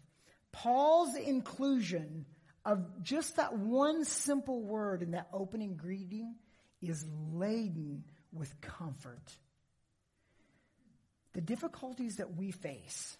Paul's 0.51 1.15
inclusion 1.15 2.25
of 2.63 3.03
just 3.03 3.35
that 3.35 3.57
one 3.57 4.05
simple 4.05 4.61
word 4.61 5.01
in 5.01 5.11
that 5.11 5.27
opening 5.33 5.75
greeting 5.75 6.35
is 6.81 7.05
laden 7.33 8.03
with 8.31 8.61
comfort. 8.61 9.37
The 11.33 11.41
difficulties 11.41 12.17
that 12.17 12.35
we 12.35 12.51
face 12.51 13.17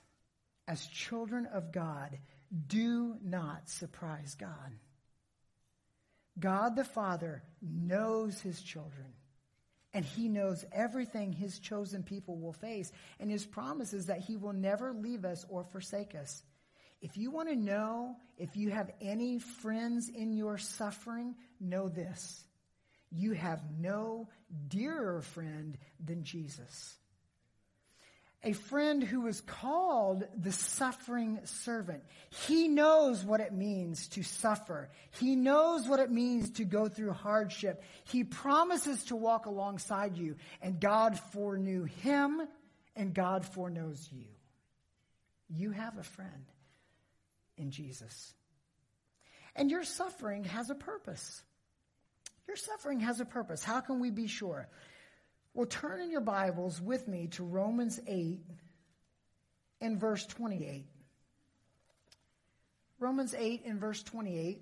as 0.67 0.85
children 0.87 1.45
of 1.47 1.71
God 1.71 2.17
do 2.67 3.17
not 3.21 3.69
surprise 3.69 4.35
God. 4.35 4.73
God 6.39 6.75
the 6.75 6.83
Father 6.83 7.43
knows 7.61 8.39
his 8.39 8.61
children, 8.61 9.13
And 9.95 10.03
he 10.03 10.27
knows 10.27 10.65
everything 10.73 11.31
his 11.31 11.57
chosen 11.57 12.03
people 12.03 12.37
will 12.37 12.51
face. 12.51 12.91
And 13.17 13.31
his 13.31 13.45
promise 13.45 13.93
is 13.93 14.07
that 14.07 14.19
he 14.19 14.35
will 14.35 14.51
never 14.51 14.91
leave 14.91 15.23
us 15.23 15.45
or 15.47 15.63
forsake 15.63 16.15
us. 16.15 16.43
If 17.01 17.15
you 17.15 17.31
want 17.31 17.47
to 17.47 17.55
know 17.55 18.17
if 18.37 18.57
you 18.57 18.71
have 18.71 18.91
any 18.99 19.39
friends 19.39 20.09
in 20.09 20.33
your 20.33 20.57
suffering, 20.57 21.35
know 21.61 21.87
this. 21.87 22.43
You 23.09 23.31
have 23.31 23.61
no 23.79 24.27
dearer 24.67 25.21
friend 25.21 25.77
than 26.03 26.25
Jesus 26.25 26.97
a 28.45 28.53
friend 28.53 29.03
who 29.03 29.25
is 29.25 29.41
called 29.41 30.23
the 30.37 30.51
suffering 30.51 31.39
servant. 31.45 32.03
He 32.29 32.67
knows 32.67 33.25
what 33.25 33.39
it 33.39 33.51
means 33.51 34.07
to 34.09 34.21
suffer. 34.21 34.89
He 35.19 35.35
knows 35.35 35.87
what 35.87 35.99
it 35.99 36.11
means 36.11 36.51
to 36.51 36.63
go 36.63 36.87
through 36.87 37.13
hardship. 37.13 37.83
He 38.05 38.23
promises 38.23 39.03
to 39.05 39.15
walk 39.15 39.47
alongside 39.47 40.15
you, 40.15 40.35
and 40.61 40.79
God 40.79 41.19
foreknew 41.33 41.85
him, 41.85 42.41
and 42.95 43.15
God 43.15 43.45
foreknows 43.45 44.07
you. 44.11 44.27
You 45.49 45.71
have 45.71 45.97
a 45.97 46.03
friend 46.03 46.45
in 47.57 47.71
Jesus. 47.71 48.33
And 49.55 49.71
your 49.71 49.83
suffering 49.83 50.43
has 50.43 50.69
a 50.69 50.75
purpose. 50.75 51.41
Your 52.47 52.57
suffering 52.57 52.99
has 52.99 53.19
a 53.19 53.25
purpose. 53.25 53.63
How 53.63 53.81
can 53.81 53.99
we 53.99 54.11
be 54.11 54.27
sure? 54.27 54.69
Well, 55.55 55.67
turn 55.67 56.01
in 56.01 56.11
your 56.11 56.19
Bibles 56.19 56.81
with 56.81 57.07
me 57.07 57.27
to 57.27 57.43
Romans 57.45 57.97
8 58.05 58.41
and 59.79 59.97
verse 59.97 60.25
28. 60.25 60.85
Romans 62.99 63.33
8 63.33 63.63
and 63.65 63.79
verse 63.79 64.03
28. 64.03 64.61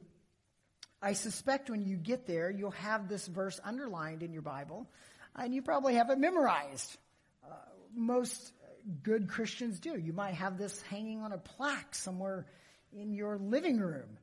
I 1.02 1.14
suspect 1.14 1.72
when 1.72 1.84
you 1.84 1.98
get 1.98 2.28
there, 2.28 2.52
you'll 2.52 2.70
have 2.72 3.10
this 3.10 3.26
verse 3.26 3.60
underlined 3.64 4.22
in 4.22 4.34
your 4.34 4.44
Bible, 4.44 4.88
and 5.36 5.52
you 5.52 5.64
probably 5.64 5.96
have 5.96 6.12
it 6.12 6.20
memorized. 6.20 6.96
Uh, 7.44 7.56
most 7.96 8.54
good 9.02 9.28
Christians 9.28 9.80
do. 9.80 9.98
You 9.98 10.14
might 10.14 10.36
have 10.36 10.60
this 10.60 10.80
hanging 10.84 11.24
on 11.24 11.32
a 11.32 11.40
plaque 11.40 11.96
somewhere 11.96 12.46
in 12.96 13.16
your 13.16 13.40
living 13.40 13.80
room. 13.80 14.20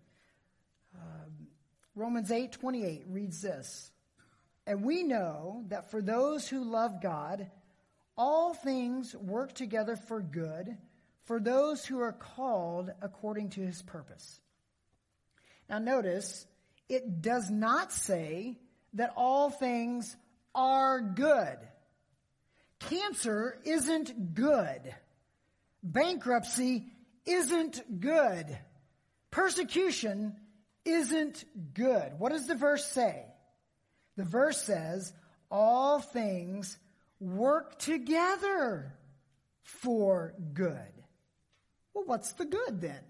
Um, 0.94 1.48
Romans 1.96 2.30
8 2.30 2.52
28 2.52 3.06
reads 3.08 3.42
this 3.42 3.89
and 4.70 4.84
we 4.84 5.02
know 5.02 5.64
that 5.66 5.90
for 5.90 6.00
those 6.00 6.46
who 6.46 6.62
love 6.62 7.02
God, 7.02 7.50
all 8.16 8.54
things 8.54 9.16
work 9.16 9.52
together 9.52 9.96
for 9.96 10.20
good 10.20 10.78
for 11.24 11.40
those 11.40 11.84
who 11.84 11.98
are 11.98 12.12
called 12.12 12.88
according 13.02 13.50
to 13.50 13.62
his 13.62 13.82
purpose. 13.82 14.38
Now, 15.68 15.80
notice, 15.80 16.46
it 16.88 17.20
does 17.20 17.50
not 17.50 17.92
say 17.92 18.60
that 18.94 19.12
all 19.16 19.50
things 19.50 20.16
are 20.54 21.00
good. 21.00 21.58
Cancer 22.78 23.58
isn't 23.64 24.34
good. 24.34 24.94
Bankruptcy 25.82 26.86
isn't 27.26 28.00
good. 28.00 28.56
Persecution 29.32 30.36
isn't 30.84 31.44
good. 31.74 32.12
What 32.20 32.30
does 32.30 32.46
the 32.46 32.54
verse 32.54 32.86
say? 32.86 33.29
The 34.20 34.26
verse 34.26 34.60
says, 34.60 35.14
all 35.50 35.98
things 35.98 36.76
work 37.20 37.78
together 37.78 38.92
for 39.62 40.34
good. 40.52 40.92
Well, 41.94 42.04
what's 42.04 42.34
the 42.34 42.44
good 42.44 42.82
then? 42.82 43.00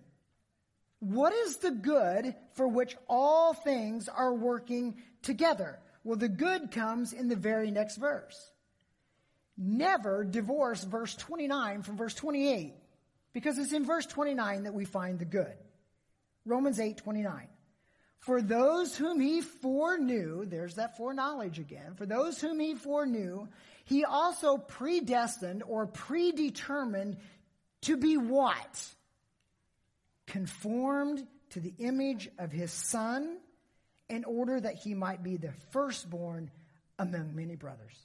What 1.00 1.32
is 1.32 1.56
the 1.56 1.72
good 1.72 2.36
for 2.54 2.68
which 2.68 2.96
all 3.08 3.54
things 3.54 4.08
are 4.08 4.32
working 4.32 5.02
together? 5.22 5.80
Well, 6.04 6.16
the 6.16 6.28
good 6.28 6.70
comes 6.70 7.12
in 7.12 7.26
the 7.26 7.34
very 7.34 7.72
next 7.72 7.96
verse. 7.96 8.52
Never 9.58 10.22
divorce 10.22 10.84
verse 10.84 11.16
29 11.16 11.82
from 11.82 11.96
verse 11.96 12.14
28 12.14 12.72
because 13.32 13.58
it's 13.58 13.72
in 13.72 13.84
verse 13.84 14.06
29 14.06 14.62
that 14.62 14.74
we 14.74 14.84
find 14.84 15.18
the 15.18 15.24
good. 15.24 15.56
Romans 16.44 16.78
8 16.78 16.98
29. 16.98 17.48
For 18.20 18.42
those 18.42 18.94
whom 18.96 19.18
he 19.18 19.40
foreknew, 19.40 20.44
there's 20.44 20.74
that 20.74 20.96
foreknowledge 20.96 21.58
again. 21.58 21.94
For 21.96 22.04
those 22.04 22.38
whom 22.38 22.60
he 22.60 22.74
foreknew, 22.74 23.48
he 23.84 24.04
also 24.04 24.58
predestined 24.58 25.62
or 25.66 25.86
predetermined 25.86 27.16
to 27.82 27.96
be 27.96 28.18
what? 28.18 28.84
Conformed 30.26 31.26
to 31.50 31.60
the 31.60 31.74
image 31.78 32.28
of 32.38 32.52
his 32.52 32.70
son 32.70 33.38
in 34.10 34.24
order 34.24 34.60
that 34.60 34.74
he 34.74 34.94
might 34.94 35.22
be 35.22 35.38
the 35.38 35.52
firstborn 35.70 36.50
among 36.98 37.34
many 37.34 37.56
brothers. 37.56 37.96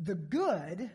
The 0.00 0.16
good 0.16 0.90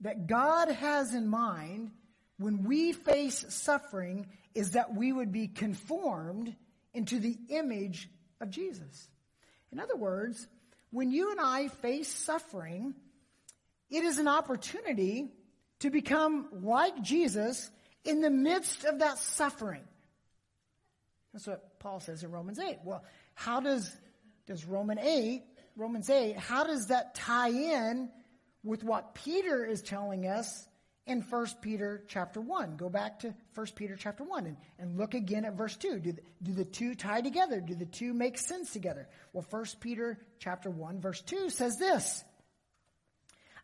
that 0.00 0.26
God 0.26 0.70
has 0.70 1.14
in 1.14 1.28
mind 1.28 1.92
when 2.38 2.64
we 2.64 2.92
face 2.92 3.44
suffering 3.50 4.26
is 4.54 4.72
that 4.72 4.94
we 4.94 5.12
would 5.12 5.30
be 5.30 5.46
conformed 5.46 6.56
into 6.94 7.18
the 7.18 7.36
image 7.48 8.08
of 8.40 8.50
Jesus. 8.50 9.08
In 9.72 9.78
other 9.78 9.96
words, 9.96 10.46
when 10.90 11.10
you 11.10 11.30
and 11.30 11.40
I 11.40 11.68
face 11.68 12.08
suffering, 12.08 12.94
it 13.90 14.04
is 14.04 14.18
an 14.18 14.28
opportunity 14.28 15.32
to 15.80 15.90
become 15.90 16.48
like 16.62 17.00
Jesus 17.02 17.70
in 18.04 18.20
the 18.20 18.30
midst 18.30 18.84
of 18.84 19.00
that 19.00 19.18
suffering. 19.18 19.82
That's 21.32 21.46
what 21.46 21.78
Paul 21.78 22.00
says 22.00 22.22
in 22.22 22.30
Romans 22.30 22.58
8. 22.58 22.78
Well, 22.84 23.04
how 23.34 23.60
does, 23.60 23.90
does 24.46 24.64
Roman 24.64 24.98
8, 24.98 25.42
Romans 25.76 26.10
8, 26.10 26.36
how 26.36 26.64
does 26.64 26.88
that 26.88 27.14
tie 27.14 27.50
in 27.50 28.10
with 28.62 28.82
what 28.82 29.14
Peter 29.14 29.64
is 29.64 29.80
telling 29.82 30.26
us 30.26 30.66
in 31.06 31.22
1 31.22 31.46
Peter 31.60 32.04
chapter 32.08 32.40
1. 32.40 32.76
Go 32.76 32.88
back 32.88 33.20
to 33.20 33.34
1 33.54 33.66
Peter 33.74 33.96
chapter 33.96 34.24
1 34.24 34.46
and, 34.46 34.56
and 34.78 34.96
look 34.96 35.14
again 35.14 35.44
at 35.44 35.54
verse 35.54 35.76
2. 35.76 35.98
Do 35.98 36.12
the, 36.12 36.22
do 36.42 36.52
the 36.52 36.64
two 36.64 36.94
tie 36.94 37.20
together? 37.20 37.60
Do 37.60 37.74
the 37.74 37.86
two 37.86 38.12
make 38.12 38.38
sense 38.38 38.72
together? 38.72 39.08
Well, 39.32 39.44
1 39.48 39.64
Peter 39.80 40.18
chapter 40.38 40.70
1 40.70 41.00
verse 41.00 41.20
2 41.22 41.50
says 41.50 41.76
this. 41.78 42.24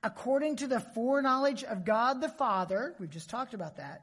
According 0.03 0.57
to 0.57 0.67
the 0.67 0.81
foreknowledge 0.81 1.65
of 1.65 1.85
God 1.85 2.21
the 2.21 2.29
Father, 2.29 2.95
we've 2.99 3.11
just 3.11 3.31
talked 3.31 3.55
about 3.55 3.77
that, 3.77 4.03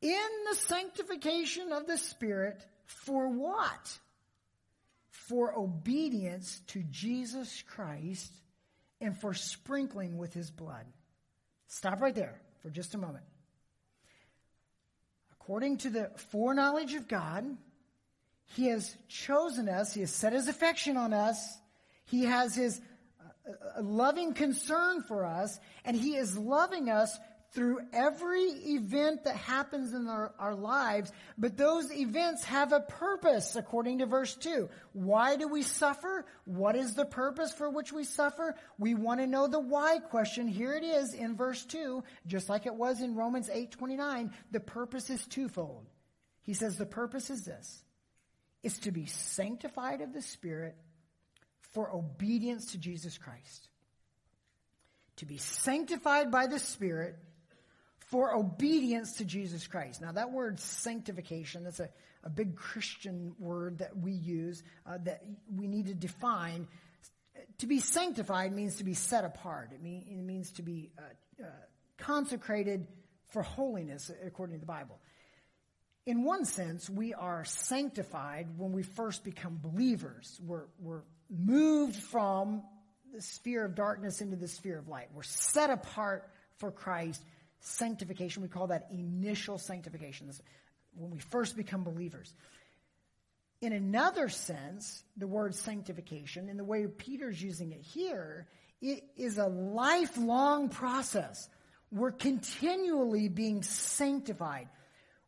in 0.00 0.28
the 0.50 0.56
sanctification 0.56 1.72
of 1.72 1.86
the 1.86 1.98
Spirit, 1.98 2.64
for 2.84 3.28
what? 3.28 3.98
For 5.10 5.58
obedience 5.58 6.60
to 6.68 6.82
Jesus 6.90 7.62
Christ 7.62 8.32
and 9.00 9.18
for 9.18 9.34
sprinkling 9.34 10.16
with 10.16 10.32
his 10.32 10.50
blood. 10.50 10.84
Stop 11.74 12.00
right 12.00 12.14
there 12.14 12.40
for 12.62 12.70
just 12.70 12.94
a 12.94 12.98
moment. 12.98 13.24
According 15.32 15.78
to 15.78 15.90
the 15.90 16.08
foreknowledge 16.30 16.94
of 16.94 17.08
God, 17.08 17.44
He 18.54 18.68
has 18.68 18.96
chosen 19.08 19.68
us, 19.68 19.92
He 19.92 20.02
has 20.02 20.12
set 20.12 20.32
His 20.32 20.46
affection 20.46 20.96
on 20.96 21.12
us, 21.12 21.58
He 22.04 22.26
has 22.26 22.54
His 22.54 22.80
uh, 23.20 23.82
loving 23.82 24.34
concern 24.34 25.02
for 25.02 25.24
us, 25.24 25.58
and 25.84 25.96
He 25.96 26.14
is 26.14 26.38
loving 26.38 26.90
us 26.90 27.18
through 27.54 27.78
every 27.92 28.42
event 28.42 29.24
that 29.24 29.36
happens 29.36 29.94
in 29.94 30.08
our, 30.08 30.34
our, 30.40 30.56
lives, 30.56 31.12
but 31.38 31.56
those 31.56 31.92
events 31.92 32.42
have 32.44 32.72
a 32.72 32.80
purpose, 32.80 33.54
according 33.54 33.98
to 33.98 34.06
verse 34.06 34.34
2. 34.34 34.68
Why 34.92 35.36
do 35.36 35.46
we 35.46 35.62
suffer? 35.62 36.26
What 36.44 36.74
is 36.74 36.94
the 36.94 37.04
purpose 37.04 37.52
for 37.52 37.70
which 37.70 37.92
we 37.92 38.04
suffer? 38.04 38.56
We 38.76 38.94
want 38.94 39.20
to 39.20 39.28
know 39.28 39.46
the 39.46 39.60
why 39.60 39.98
question. 40.00 40.48
Here 40.48 40.74
it 40.74 40.82
is 40.82 41.14
in 41.14 41.36
verse 41.36 41.64
2, 41.64 42.02
just 42.26 42.48
like 42.48 42.66
it 42.66 42.74
was 42.74 43.00
in 43.00 43.14
Romans 43.14 43.48
8:29. 43.48 44.32
The 44.50 44.60
purpose 44.60 45.08
is 45.08 45.24
twofold. 45.24 45.86
He 46.42 46.54
says 46.54 46.76
the 46.76 46.86
purpose 46.86 47.30
is 47.30 47.44
this. 47.44 47.84
It's 48.64 48.78
to 48.80 48.90
be 48.90 49.06
sanctified 49.06 50.00
of 50.00 50.12
the 50.12 50.22
Spirit 50.22 50.74
for 51.72 51.92
obedience 51.92 52.72
to 52.72 52.78
Jesus 52.78 53.16
Christ. 53.16 53.68
To 55.16 55.26
be 55.26 55.38
sanctified 55.38 56.32
by 56.32 56.48
the 56.48 56.58
Spirit 56.58 57.16
for 58.14 58.32
obedience 58.32 59.14
to 59.14 59.24
Jesus 59.24 59.66
Christ. 59.66 60.00
Now, 60.00 60.12
that 60.12 60.30
word 60.30 60.60
sanctification, 60.60 61.64
that's 61.64 61.80
a, 61.80 61.88
a 62.22 62.30
big 62.30 62.54
Christian 62.54 63.34
word 63.40 63.78
that 63.78 63.96
we 63.96 64.12
use 64.12 64.62
uh, 64.86 64.98
that 65.02 65.24
we 65.52 65.66
need 65.66 65.86
to 65.86 65.94
define. 65.94 66.68
To 67.58 67.66
be 67.66 67.80
sanctified 67.80 68.52
means 68.52 68.76
to 68.76 68.84
be 68.84 68.94
set 68.94 69.24
apart, 69.24 69.70
it, 69.74 69.82
mean, 69.82 70.04
it 70.08 70.22
means 70.22 70.52
to 70.52 70.62
be 70.62 70.92
uh, 70.96 71.42
uh, 71.42 71.46
consecrated 71.98 72.86
for 73.30 73.42
holiness, 73.42 74.12
according 74.24 74.54
to 74.54 74.60
the 74.60 74.66
Bible. 74.66 75.00
In 76.06 76.22
one 76.22 76.44
sense, 76.44 76.88
we 76.88 77.14
are 77.14 77.44
sanctified 77.44 78.46
when 78.56 78.70
we 78.70 78.84
first 78.84 79.24
become 79.24 79.58
believers. 79.60 80.40
We're, 80.46 80.66
we're 80.78 81.02
moved 81.28 81.96
from 81.96 82.62
the 83.12 83.22
sphere 83.22 83.64
of 83.64 83.74
darkness 83.74 84.20
into 84.20 84.36
the 84.36 84.46
sphere 84.46 84.78
of 84.78 84.86
light. 84.86 85.08
We're 85.12 85.24
set 85.24 85.70
apart 85.70 86.30
for 86.58 86.70
Christ 86.70 87.20
sanctification. 87.64 88.42
We 88.42 88.48
call 88.48 88.68
that 88.68 88.88
initial 88.90 89.58
sanctification. 89.58 90.30
When 90.94 91.10
we 91.10 91.18
first 91.18 91.56
become 91.56 91.82
believers. 91.82 92.32
In 93.60 93.72
another 93.72 94.28
sense, 94.28 95.02
the 95.16 95.26
word 95.26 95.54
sanctification, 95.54 96.48
in 96.48 96.56
the 96.56 96.64
way 96.64 96.86
Peter's 96.86 97.42
using 97.42 97.72
it 97.72 97.80
here, 97.80 98.46
it 98.82 99.04
is 99.16 99.38
a 99.38 99.46
lifelong 99.46 100.68
process. 100.68 101.48
We're 101.90 102.12
continually 102.12 103.28
being 103.28 103.62
sanctified. 103.62 104.68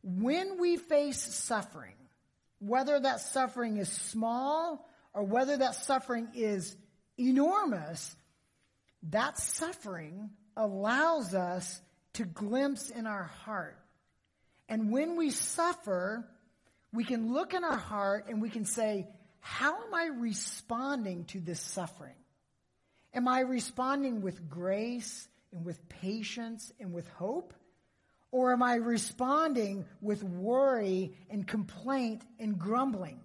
When 0.03 0.59
we 0.61 0.77
face 0.77 1.23
suffering, 1.23 1.95
whether 2.59 3.01
that 3.01 3.21
suffering 3.21 3.79
is 3.79 3.91
small 3.91 4.87
or 5.15 5.25
whether 5.25 5.57
that 5.57 5.75
suffering 5.75 6.29
is 6.35 6.77
enormous, 7.19 8.15
that 9.05 9.39
suffering 9.39 10.31
allows 10.57 11.35
us 11.35 11.81
to 12.17 12.25
glimpse 12.25 12.91
in 12.91 13.07
our 13.07 13.25
heart. 13.45 13.79
And 14.69 14.91
when 14.91 15.17
we 15.17 15.31
suffer, 15.31 16.27
we 16.93 17.05
can 17.05 17.33
look 17.33 17.55
in 17.55 17.65
our 17.65 17.77
heart 17.77 18.27
and 18.29 18.43
we 18.43 18.51
can 18.51 18.65
say, 18.65 19.09
how 19.41 19.75
am 19.85 19.95
I 19.95 20.09
responding 20.19 21.25
to 21.27 21.41
this 21.41 21.61
suffering? 21.61 22.17
Am 23.15 23.29
I 23.29 23.41
responding 23.41 24.23
with 24.23 24.49
grace 24.49 25.29
and 25.53 25.65
with 25.65 25.89
patience 25.89 26.73
and 26.81 26.93
with 26.93 27.09
hope? 27.11 27.55
Or 28.33 28.53
am 28.53 28.63
I 28.63 28.75
responding 28.75 29.87
with 30.01 30.23
worry 30.23 31.15
and 31.31 31.47
complaint 31.47 32.23
and 32.39 32.59
grumbling? 32.59 33.21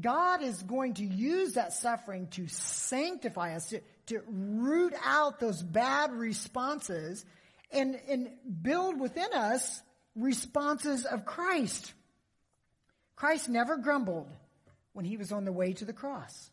God 0.00 0.42
is 0.42 0.62
going 0.62 0.94
to 0.94 1.04
use 1.04 1.54
that 1.54 1.72
suffering 1.72 2.28
to 2.28 2.46
sanctify 2.48 3.56
us, 3.56 3.68
to, 3.70 3.80
to 4.06 4.22
root 4.26 4.94
out 5.04 5.40
those 5.40 5.62
bad 5.62 6.12
responses 6.12 7.24
and, 7.70 7.98
and 8.08 8.30
build 8.62 9.00
within 9.00 9.32
us 9.32 9.80
responses 10.14 11.04
of 11.04 11.24
Christ. 11.24 11.92
Christ 13.16 13.48
never 13.48 13.76
grumbled 13.76 14.28
when 14.92 15.04
he 15.04 15.16
was 15.16 15.32
on 15.32 15.44
the 15.44 15.52
way 15.52 15.72
to 15.74 15.84
the 15.84 15.92
cross. 15.92 16.50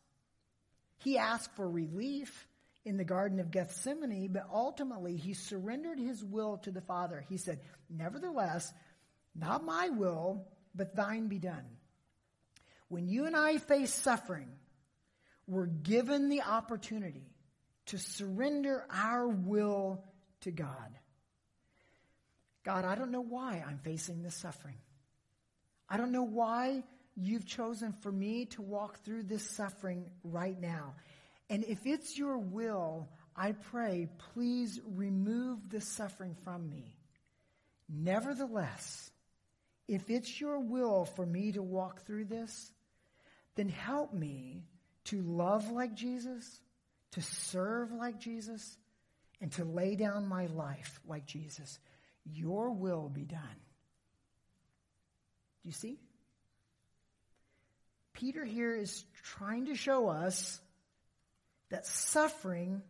He 1.00 1.18
asked 1.18 1.56
for 1.56 1.70
relief 1.70 2.48
in 2.86 2.98
the 2.98 3.04
Garden 3.04 3.40
of 3.40 3.52
Gethsemane, 3.52 4.30
but 4.32 4.48
ultimately 4.52 5.16
he 5.18 5.34
surrendered 5.34 6.00
his 6.00 6.24
will 6.24 6.58
to 6.60 6.72
the 6.72 6.82
Father. 6.82 7.24
He 7.30 7.38
said, 7.38 7.60
Nevertheless, 7.90 8.72
not 9.36 9.64
my 9.64 9.90
will, 9.90 10.46
but 10.76 10.96
thine 10.96 11.28
be 11.28 11.40
done. 11.40 11.66
When 12.88 13.08
you 13.08 13.26
and 13.26 13.36
I 13.36 13.58
face 13.58 13.94
suffering, 13.94 14.48
we're 15.48 15.68
given 15.68 16.30
the 16.30 16.44
opportunity 16.44 17.26
to 17.90 17.98
surrender 17.98 18.86
our 18.92 19.28
will 19.28 20.04
to 20.42 20.52
God. 20.52 20.98
God, 22.64 22.86
I 22.86 22.96
don't 22.96 23.12
know 23.12 23.22
why 23.22 23.64
I'm 23.68 23.80
facing 23.80 24.22
this 24.22 24.36
suffering. 24.36 24.78
I 25.90 25.98
don't 25.98 26.12
know 26.12 26.24
why 26.24 26.84
you've 27.16 27.48
chosen 27.48 27.94
for 28.02 28.12
me 28.12 28.46
to 28.46 28.62
walk 28.62 29.04
through 29.04 29.24
this 29.24 29.50
suffering 29.50 30.06
right 30.24 30.60
now. 30.60 30.94
And 31.50 31.64
if 31.64 31.86
it's 31.86 32.18
your 32.18 32.38
will, 32.38 33.10
I 33.36 33.54
pray, 33.54 34.08
please 34.34 34.80
remove 34.86 35.70
the 35.70 35.82
suffering 35.82 36.36
from 36.44 36.70
me. 36.70 36.96
Nevertheless, 37.90 39.10
if 39.88 40.12
it's 40.12 40.40
your 40.40 40.60
will 40.60 41.06
for 41.06 41.26
me 41.26 41.54
to 41.54 41.64
walk 41.64 42.06
through 42.06 42.26
this, 42.26 42.72
then 43.56 43.70
help 43.70 44.14
me 44.14 44.66
to 45.06 45.22
love 45.24 45.72
like 45.72 45.96
Jesus, 45.96 46.62
to 47.12 47.22
serve 47.22 47.92
like 47.92 48.20
Jesus, 48.20 48.78
and 49.42 49.52
to 49.54 49.64
lay 49.64 49.96
down 49.96 50.28
my 50.28 50.48
life 50.48 51.00
like 51.08 51.26
Jesus. 51.26 51.80
Your 52.26 52.72
will 52.72 53.10
be 53.10 53.24
done. 53.24 53.40
Do 55.64 55.70
you 55.70 55.72
see? 55.72 56.00
Peter 58.14 58.44
here 58.44 58.76
is 58.76 59.06
trying 59.24 59.68
to 59.68 59.76
show 59.76 60.10
us 60.10 60.60
that 61.70 61.86
suffering 61.86 62.82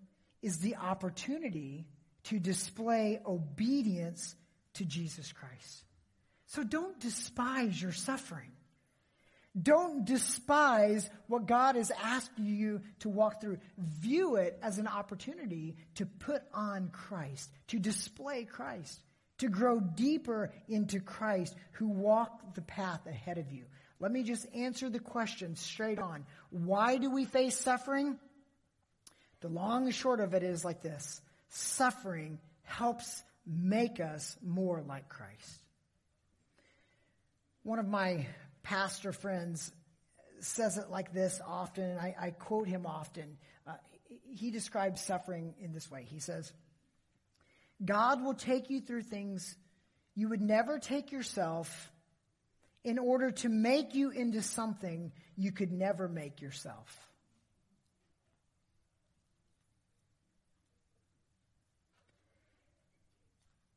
is 0.42 0.58
the 0.58 0.76
opportunity 0.76 1.86
to 2.24 2.40
display 2.40 3.20
obedience 3.26 4.36
to 4.74 4.86
Jesus 4.86 5.32
Christ. 5.32 5.84
So 6.48 6.64
don't 6.64 7.00
despise 7.00 7.80
your 7.80 7.92
suffering. 7.92 8.52
Don't 9.62 10.06
despise 10.06 11.10
what 11.28 11.48
God 11.48 11.76
has 11.76 11.92
asked 11.92 12.38
you 12.38 12.82
to 13.00 13.10
walk 13.10 13.42
through. 13.42 13.58
View 13.78 14.36
it 14.36 14.60
as 14.62 14.78
an 14.78 14.88
opportunity 14.88 15.76
to 15.96 16.06
put 16.06 16.44
on 16.54 16.90
Christ, 16.90 17.50
to 17.70 17.80
display 17.80 18.46
Christ, 18.46 19.00
to 19.40 19.50
grow 19.50 19.80
deeper 19.80 20.52
into 20.68 21.00
Christ 21.00 21.56
who 21.74 21.88
walked 21.88 22.56
the 22.56 22.62
path 22.62 23.06
ahead 23.08 23.38
of 23.38 23.52
you. 23.52 23.66
Let 24.00 24.12
me 24.12 24.24
just 24.24 24.46
answer 24.54 24.90
the 24.90 25.00
question 25.00 25.56
straight 25.56 26.00
on. 26.00 26.26
Why 26.52 26.98
do 26.98 27.10
we 27.10 27.26
face 27.26 27.58
suffering? 27.58 28.18
The 29.42 29.50
long 29.50 29.86
and 29.86 29.96
short 29.96 30.20
of 30.20 30.34
it 30.34 30.44
is 30.44 30.64
like 30.64 30.82
this. 30.82 31.22
Suffering 31.50 32.40
helps 32.64 33.24
make 33.46 34.00
us 34.00 34.38
more 34.46 34.84
like 34.88 35.10
Christ. 35.10 35.64
One 37.64 37.80
of 37.80 37.88
my 37.88 38.28
pastor 38.70 39.12
friends 39.12 39.72
says 40.42 40.78
it 40.78 40.92
like 40.92 41.12
this 41.12 41.42
often, 41.46 41.86
and 41.86 42.00
I, 42.00 42.16
I 42.22 42.30
quote 42.30 42.68
him 42.68 42.86
often. 42.86 43.38
Uh, 43.66 43.74
he 44.32 44.52
describes 44.52 45.02
suffering 45.02 45.56
in 45.60 45.74
this 45.74 45.90
way. 45.90 46.06
He 46.08 46.20
says, 46.20 46.54
God 47.84 48.24
will 48.24 48.36
take 48.36 48.70
you 48.70 48.80
through 48.80 49.02
things 49.02 49.56
you 50.16 50.30
would 50.30 50.42
never 50.42 50.78
take 50.78 51.12
yourself 51.12 51.92
in 52.84 53.00
order 53.00 53.32
to 53.32 53.50
make 53.50 53.96
you 53.96 54.12
into 54.12 54.44
something 54.44 55.12
you 55.36 55.52
could 55.52 55.72
never 55.72 56.08
make 56.08 56.40
yourself. 56.40 56.96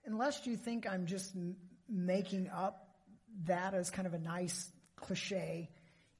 Unless 0.05 0.46
you 0.46 0.57
think 0.57 0.87
I'm 0.87 1.07
just 1.07 1.35
m- 1.35 1.57
making 1.88 2.50
up 2.50 2.88
that 3.46 3.72
as 3.72 3.90
kind 3.90 4.07
of 4.07 4.12
a 4.12 4.18
nice 4.18 4.70
cliche, 5.02 5.68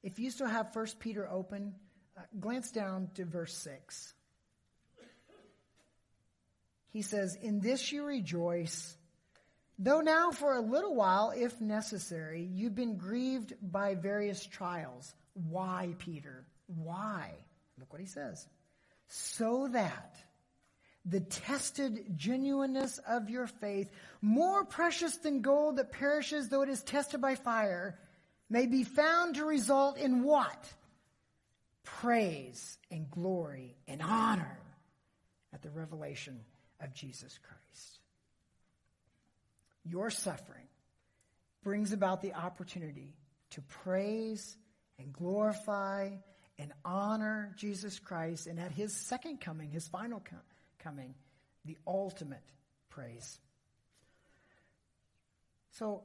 if 0.03 0.19
you 0.19 0.31
still 0.31 0.49
have 0.49 0.75
1 0.75 0.87
Peter 0.99 1.29
open, 1.29 1.75
uh, 2.17 2.21
glance 2.39 2.71
down 2.71 3.09
to 3.15 3.25
verse 3.25 3.57
6. 3.57 4.15
He 6.91 7.03
says, 7.03 7.39
In 7.41 7.61
this 7.61 7.91
you 7.91 8.05
rejoice 8.05 8.97
Though 9.79 10.01
now 10.01 10.31
for 10.31 10.55
a 10.55 10.61
little 10.61 10.95
while, 10.95 11.33
if 11.35 11.61
necessary, 11.61 12.49
you've 12.53 12.75
been 12.75 12.99
grieved 12.99 13.55
by 13.61 13.97
various 13.97 14.47
trials. 14.47 15.13
Why, 15.35 15.95
Peter? 15.99 16.47
Why? 16.67 17.33
Look 17.79 17.93
what 17.93 18.01
he 18.01 18.07
says. 18.07 18.47
So 19.09 19.69
that 19.73 20.17
the 21.05 21.19
tested 21.19 22.17
genuineness 22.17 22.99
of 23.09 23.29
your 23.29 23.49
faith, 23.49 23.91
more 24.21 24.65
precious 24.65 25.17
than 25.17 25.43
gold 25.43 25.79
that 25.79 25.91
perishes 25.91 26.49
though 26.49 26.63
it 26.63 26.69
is 26.69 26.85
tested 26.85 27.21
by 27.21 27.35
fire, 27.35 27.99
may 28.53 28.67
be 28.67 28.85
found 28.85 29.37
to 29.37 29.45
result 29.45 29.99
in 29.99 30.23
what? 30.23 30.73
Praise 31.85 32.79
and 32.91 33.11
glory 33.11 33.77
and 33.89 34.01
honor 34.03 34.59
at 35.53 35.63
the 35.63 35.71
revelation 35.71 36.41
of 36.81 36.95
Jesus 36.95 37.39
Christ 37.39 37.53
your 39.85 40.11
suffering 40.11 40.67
brings 41.63 41.93
about 41.93 42.23
the 42.23 42.35
opportunity 42.35 43.15
to 43.51 43.61
praise 43.63 44.57
and 44.99 45.13
glorify 45.13 46.11
and 46.59 46.73
honor 46.85 47.53
Jesus 47.57 47.99
Christ, 47.99 48.47
and 48.47 48.61
at 48.61 48.71
his 48.71 48.95
second 48.95 49.41
coming, 49.41 49.71
his 49.71 49.89
final 49.89 50.21
com- 50.21 50.39
coming, 50.79 51.15
the 51.65 51.77
ultimate 51.87 52.45
praise. 52.91 53.39
So, 55.73 56.03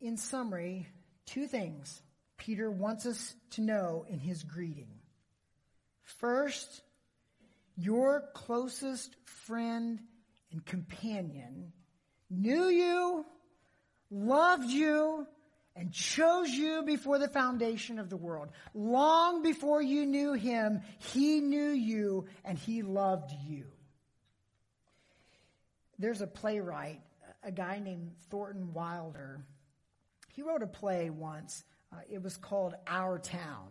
in 0.00 0.16
summary, 0.16 0.86
two 1.30 1.46
things 1.46 2.02
Peter 2.36 2.70
wants 2.70 3.06
us 3.06 3.34
to 3.50 3.60
know 3.60 4.06
in 4.08 4.18
his 4.18 4.42
greeting. 4.42 4.88
First, 6.02 6.82
your 7.76 8.24
closest 8.34 9.14
friend 9.26 10.00
and 10.50 10.64
companion 10.64 11.72
knew 12.30 12.64
you, 12.68 13.26
loved 14.10 14.70
you, 14.70 15.26
and 15.76 15.92
chose 15.92 16.50
you 16.50 16.82
before 16.82 17.18
the 17.18 17.28
foundation 17.28 17.98
of 17.98 18.10
the 18.10 18.16
world. 18.16 18.48
Long 18.74 19.42
before 19.42 19.80
you 19.80 20.06
knew 20.06 20.32
him, 20.32 20.80
he 20.98 21.40
knew 21.40 21.70
you 21.70 22.26
and 22.44 22.58
he 22.58 22.82
loved 22.82 23.30
you. 23.46 23.66
There's 25.98 26.22
a 26.22 26.26
playwright, 26.26 27.00
a 27.42 27.52
guy 27.52 27.78
named 27.78 28.12
Thornton 28.30 28.72
Wilder. 28.72 29.44
He 30.40 30.46
wrote 30.48 30.62
a 30.62 30.66
play 30.66 31.10
once. 31.10 31.64
Uh, 31.92 31.96
it 32.08 32.22
was 32.22 32.38
called 32.38 32.74
Our 32.86 33.18
Town. 33.18 33.68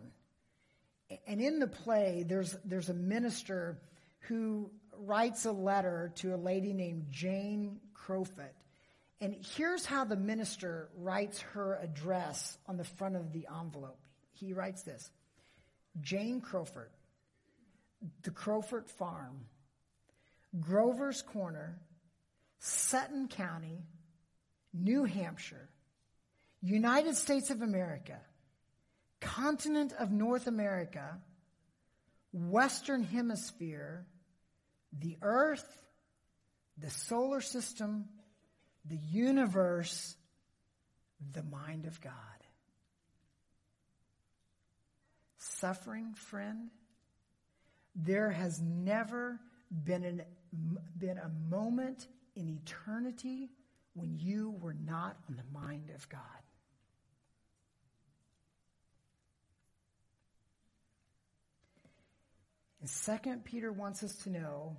And 1.26 1.40
in 1.40 1.58
the 1.58 1.66
play, 1.66 2.24
there's, 2.24 2.56
there's 2.64 2.88
a 2.88 2.94
minister 2.94 3.80
who 4.28 4.70
writes 4.96 5.46
a 5.46 5.50
letter 5.50 6.12
to 6.18 6.32
a 6.32 6.36
lady 6.36 6.72
named 6.72 7.06
Jane 7.10 7.80
Crofut. 7.92 8.54
And 9.20 9.34
here's 9.56 9.84
how 9.84 10.04
the 10.04 10.14
minister 10.14 10.90
writes 10.96 11.40
her 11.40 11.76
address 11.82 12.56
on 12.68 12.76
the 12.76 12.84
front 12.84 13.16
of 13.16 13.32
the 13.32 13.48
envelope. 13.60 13.98
He 14.30 14.52
writes 14.52 14.82
this 14.82 15.10
Jane 16.00 16.40
Crowford, 16.40 16.90
the 18.22 18.30
Crowford 18.30 18.88
Farm, 18.88 19.40
Grover's 20.60 21.20
Corner, 21.20 21.80
Sutton 22.60 23.26
County, 23.26 23.82
New 24.72 25.02
Hampshire, 25.02 25.68
United 26.62 27.16
States 27.16 27.50
of 27.50 27.62
America, 27.62 28.18
continent 29.20 29.92
of 29.98 30.10
North 30.10 30.46
America, 30.46 31.18
Western 32.32 33.02
Hemisphere, 33.02 34.06
the 34.98 35.16
Earth, 35.22 35.66
the 36.78 36.90
solar 36.90 37.40
system, 37.40 38.06
the 38.84 38.98
universe, 39.10 40.16
the 41.32 41.42
mind 41.42 41.86
of 41.86 42.00
God. 42.00 42.12
Suffering, 45.38 46.14
friend, 46.14 46.70
there 47.94 48.30
has 48.30 48.60
never 48.60 49.40
been, 49.70 50.04
an, 50.04 50.22
been 50.98 51.18
a 51.18 51.30
moment 51.48 52.06
in 52.34 52.48
eternity 52.48 53.50
when 53.94 54.18
you 54.18 54.54
were 54.60 54.74
not 54.74 55.16
on 55.28 55.36
the 55.36 55.58
mind 55.58 55.90
of 55.94 56.08
God. 56.08 56.20
And 62.80 62.88
second, 62.88 63.44
Peter 63.44 63.70
wants 63.72 64.02
us 64.02 64.14
to 64.24 64.30
know 64.30 64.76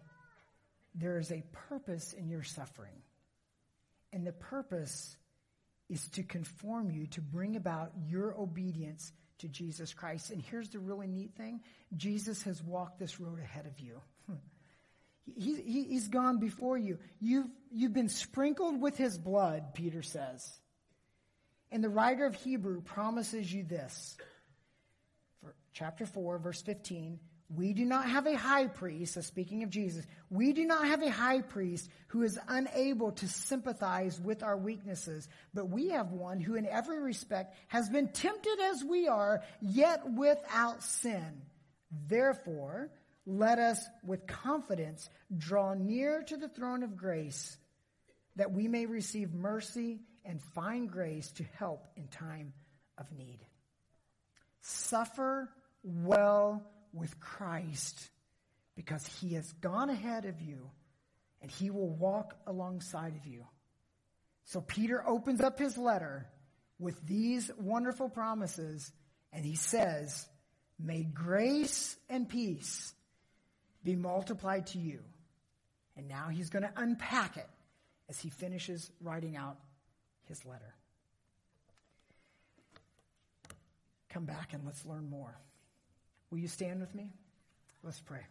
there 0.96 1.20
is 1.20 1.32
a 1.32 1.44
purpose 1.70 2.14
in 2.14 2.30
your 2.30 2.44
suffering. 2.44 3.02
And 4.12 4.26
the 4.26 4.34
purpose 4.34 5.16
is 5.90 6.08
to 6.10 6.24
conform 6.24 6.90
you, 6.90 7.08
to 7.08 7.22
bring 7.22 7.56
about 7.56 7.92
your 8.08 8.34
obedience 8.38 9.12
to 9.40 9.48
Jesus 9.48 9.94
Christ. 9.94 10.32
And 10.32 10.42
here's 10.42 10.70
the 10.70 10.80
really 10.80 11.08
neat 11.08 11.36
thing 11.36 11.62
Jesus 11.96 12.44
has 12.44 12.62
walked 12.64 13.00
this 13.00 13.20
road 13.20 13.40
ahead 13.40 13.66
of 13.66 13.80
you. 13.80 14.02
he, 15.36 15.62
he, 15.62 15.84
he's 15.84 16.08
gone 16.08 16.40
before 16.40 16.78
you. 16.78 16.98
You've, 17.20 17.48
you've 17.72 17.94
been 17.94 18.10
sprinkled 18.10 18.82
with 18.82 18.98
his 18.98 19.18
blood, 19.18 19.74
Peter 19.74 20.02
says. 20.02 20.50
And 21.72 21.84
the 21.84 21.90
writer 21.90 22.26
of 22.26 22.36
Hebrew 22.36 22.82
promises 22.82 23.52
you 23.52 23.64
this. 23.64 24.18
For 25.42 25.56
chapter 25.74 26.06
4, 26.06 26.40
verse 26.40 26.62
15 26.62 27.20
we 27.56 27.74
do 27.74 27.86
not 27.86 28.08
have 28.08 28.28
a 28.28 28.38
high 28.38 28.68
priest, 28.68 29.16
so 29.16 29.22
speaking 29.22 29.64
of 29.64 29.70
Jesus, 29.70 30.06
we 30.30 30.54
do 30.54 30.66
not 30.66 30.88
have 30.88 31.02
a 31.02 31.12
high 31.12 31.42
priest 31.42 31.90
who 32.08 32.24
is 32.24 32.40
unable 32.48 33.12
to 33.14 33.28
sympathize 33.28 34.20
with 34.22 34.42
our 34.44 34.58
weaknesses, 34.58 35.28
but 35.54 35.70
we 35.70 35.90
have 35.90 36.12
one 36.12 36.40
who 36.40 36.56
in 36.56 36.66
every 36.66 37.00
respect 37.00 37.56
has 37.68 37.90
been 37.90 38.08
tempted 38.10 38.60
as 38.72 38.84
we 38.84 39.08
are, 39.08 39.44
yet 39.62 40.02
without 40.10 40.82
sin. 40.82 41.42
Therefore, 42.08 42.90
let 43.26 43.60
us 43.60 43.84
with 44.04 44.28
confidence 44.28 45.10
draw 45.38 45.74
near 45.74 46.24
to 46.24 46.38
the 46.38 46.50
throne 46.50 46.84
of 46.84 46.96
grace 46.96 47.58
that 48.38 48.52
we 48.52 48.68
may 48.68 48.86
receive 48.86 49.34
mercy 49.34 50.00
and 50.24 50.42
find 50.42 50.90
grace 50.90 51.32
to 51.32 51.44
help 51.58 51.86
in 51.98 52.08
time 52.08 52.54
of 52.98 53.12
need. 53.12 53.40
Suffer 54.62 55.50
well 55.84 56.64
with 56.94 57.20
Christ 57.20 58.10
because 58.76 59.06
he 59.20 59.34
has 59.34 59.52
gone 59.54 59.90
ahead 59.90 60.26
of 60.26 60.42
you 60.42 60.70
and 61.42 61.50
he 61.50 61.70
will 61.70 61.90
walk 61.90 62.36
alongside 62.46 63.16
of 63.16 63.26
you. 63.26 63.46
So 64.46 64.62
Peter 64.62 65.08
opens 65.08 65.42
up 65.42 65.60
his 65.60 65.78
letter 65.78 66.28
with 66.80 67.06
these 67.08 67.52
wonderful 67.58 68.10
promises 68.10 68.92
and 69.32 69.46
he 69.46 69.56
says, 69.56 70.28
May 70.80 71.04
grace 71.04 71.96
and 72.10 72.28
peace 72.28 72.94
be 73.84 73.96
multiplied 73.96 74.68
to 74.68 74.80
you. 74.80 75.00
And 75.96 76.08
now 76.08 76.30
he's 76.30 76.50
going 76.50 76.64
to 76.64 76.74
unpack 76.76 77.38
it 77.38 77.48
as 78.10 78.20
he 78.20 78.30
finishes 78.30 78.90
writing 79.00 79.36
out 79.36 79.58
his 80.28 80.44
letter. 80.46 80.74
Come 84.10 84.26
back 84.26 84.54
and 84.54 84.66
let's 84.66 84.86
learn 84.86 85.10
more. 85.10 85.40
Will 86.32 86.40
you 86.40 86.48
stand 86.48 86.80
with 86.80 86.96
me? 86.96 87.12
Let's 87.84 88.00
pray. 88.00 88.22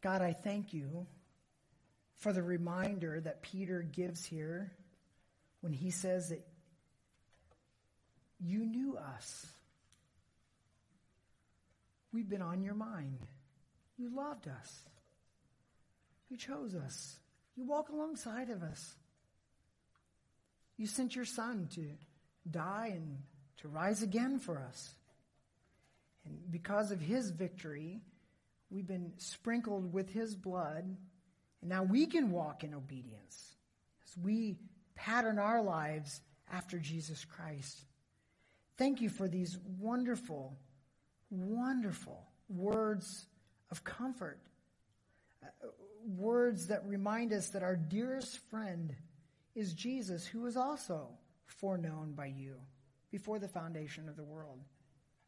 God, 0.00 0.22
I 0.22 0.32
thank 0.32 0.72
you 0.72 1.06
for 2.18 2.32
the 2.32 2.42
reminder 2.42 3.20
that 3.20 3.42
Peter 3.42 3.82
gives 3.82 4.24
here 4.24 4.72
when 5.60 5.72
he 5.72 5.90
says 5.90 6.30
that 6.30 6.46
you 8.38 8.64
knew 8.64 8.96
us. 8.96 9.46
We've 12.12 12.28
been 12.28 12.42
on 12.42 12.62
your 12.62 12.74
mind. 12.74 13.18
You 13.98 14.14
loved 14.14 14.48
us. 14.48 14.82
You 16.30 16.36
chose 16.36 16.74
us. 16.74 17.16
You 17.56 17.66
walk 17.66 17.90
alongside 17.90 18.48
of 18.50 18.62
us. 18.62 18.94
You 20.80 20.86
sent 20.86 21.14
your 21.14 21.26
son 21.26 21.68
to 21.74 21.90
die 22.50 22.92
and 22.94 23.18
to 23.58 23.68
rise 23.68 24.02
again 24.02 24.38
for 24.38 24.58
us. 24.58 24.94
And 26.24 26.38
because 26.50 26.90
of 26.90 27.02
his 27.02 27.28
victory, 27.32 28.00
we've 28.70 28.86
been 28.86 29.12
sprinkled 29.18 29.92
with 29.92 30.10
his 30.10 30.34
blood, 30.34 30.96
and 31.60 31.68
now 31.68 31.82
we 31.82 32.06
can 32.06 32.30
walk 32.30 32.64
in 32.64 32.72
obedience 32.72 33.56
as 34.06 34.16
we 34.24 34.56
pattern 34.94 35.38
our 35.38 35.60
lives 35.60 36.22
after 36.50 36.78
Jesus 36.78 37.26
Christ. 37.26 37.84
Thank 38.78 39.02
you 39.02 39.10
for 39.10 39.28
these 39.28 39.58
wonderful, 39.78 40.56
wonderful 41.28 42.26
words 42.48 43.26
of 43.70 43.84
comfort. 43.84 44.40
Uh, 45.42 45.66
words 46.16 46.68
that 46.68 46.86
remind 46.86 47.34
us 47.34 47.50
that 47.50 47.62
our 47.62 47.76
dearest 47.76 48.38
friend 48.48 48.94
is 49.54 49.74
Jesus, 49.74 50.26
who 50.26 50.42
was 50.42 50.56
also 50.56 51.08
foreknown 51.44 52.12
by 52.12 52.26
you 52.26 52.56
before 53.10 53.38
the 53.38 53.48
foundation 53.48 54.08
of 54.08 54.16
the 54.16 54.24
world. 54.24 54.60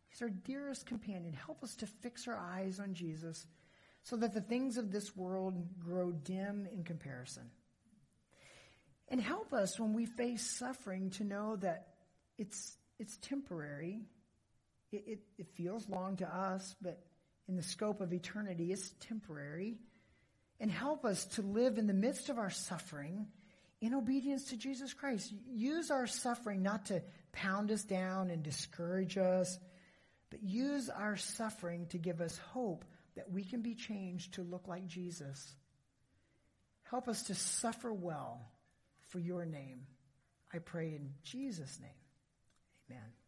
He's 0.09 0.23
our 0.23 0.31
dearest 0.31 0.87
companion. 0.87 1.33
Help 1.33 1.63
us 1.63 1.75
to 1.77 1.87
fix 1.87 2.29
our 2.29 2.37
eyes 2.37 2.79
on 2.79 2.95
Jesus 2.95 3.47
so 4.03 4.17
that 4.17 4.35
the 4.35 4.41
things 4.41 4.77
of 4.77 4.91
this 4.91 5.17
world 5.17 5.79
grow 5.79 6.13
dim 6.13 6.69
in 6.73 6.85
comparison. 6.85 7.51
And 9.09 9.21
help 9.21 9.53
us 9.53 9.79
when 9.79 9.93
we 9.93 10.07
face 10.07 10.43
suffering 10.59 11.11
to 11.11 11.25
know 11.25 11.57
that 11.57 11.89
it's, 12.39 12.77
it's 12.99 13.17
temporary. 13.19 14.01
It, 14.91 15.05
it, 15.07 15.19
it 15.39 15.47
feels 15.55 15.89
long 15.89 16.17
to 16.17 16.27
us, 16.27 16.75
but 16.81 17.05
in 17.49 17.57
the 17.57 17.63
scope 17.63 18.01
of 18.01 18.13
eternity, 18.13 18.73
it's 18.73 18.93
temporary. 19.01 19.79
And 20.61 20.71
help 20.71 21.05
us 21.05 21.25
to 21.37 21.43
live 21.43 21.79
in 21.79 21.87
the 21.87 21.93
midst 21.93 22.29
of 22.29 22.39
our 22.39 22.51
suffering 22.51 23.27
in 23.83 23.95
obedience 23.95 24.45
to 24.45 24.57
Jesus 24.57 24.95
Christ. 24.95 25.35
Use 25.51 25.91
our 25.91 26.07
suffering 26.07 26.63
not 26.63 26.87
to 26.87 27.03
pound 27.33 27.71
us 27.73 27.83
down 27.83 28.31
and 28.31 28.43
discourage 28.43 29.19
us, 29.19 29.59
but 30.31 30.43
use 30.43 30.89
our 30.89 31.17
suffering 31.17 31.87
to 31.89 31.99
give 31.99 32.21
us 32.21 32.39
hope 32.53 32.85
that 33.17 33.31
we 33.31 33.43
can 33.43 33.61
be 33.61 33.75
changed 33.75 34.35
to 34.35 34.43
look 34.43 34.69
like 34.69 34.87
Jesus. 34.87 35.55
Help 36.85 37.09
us 37.09 37.25
to 37.25 37.35
suffer 37.35 37.93
well 37.93 38.53
for 39.09 39.19
your 39.19 39.45
name. 39.45 39.81
I 40.55 40.59
pray 40.59 40.95
in 40.95 41.11
Jesus' 41.25 41.79
name. 41.81 41.91
Amen. 42.89 43.22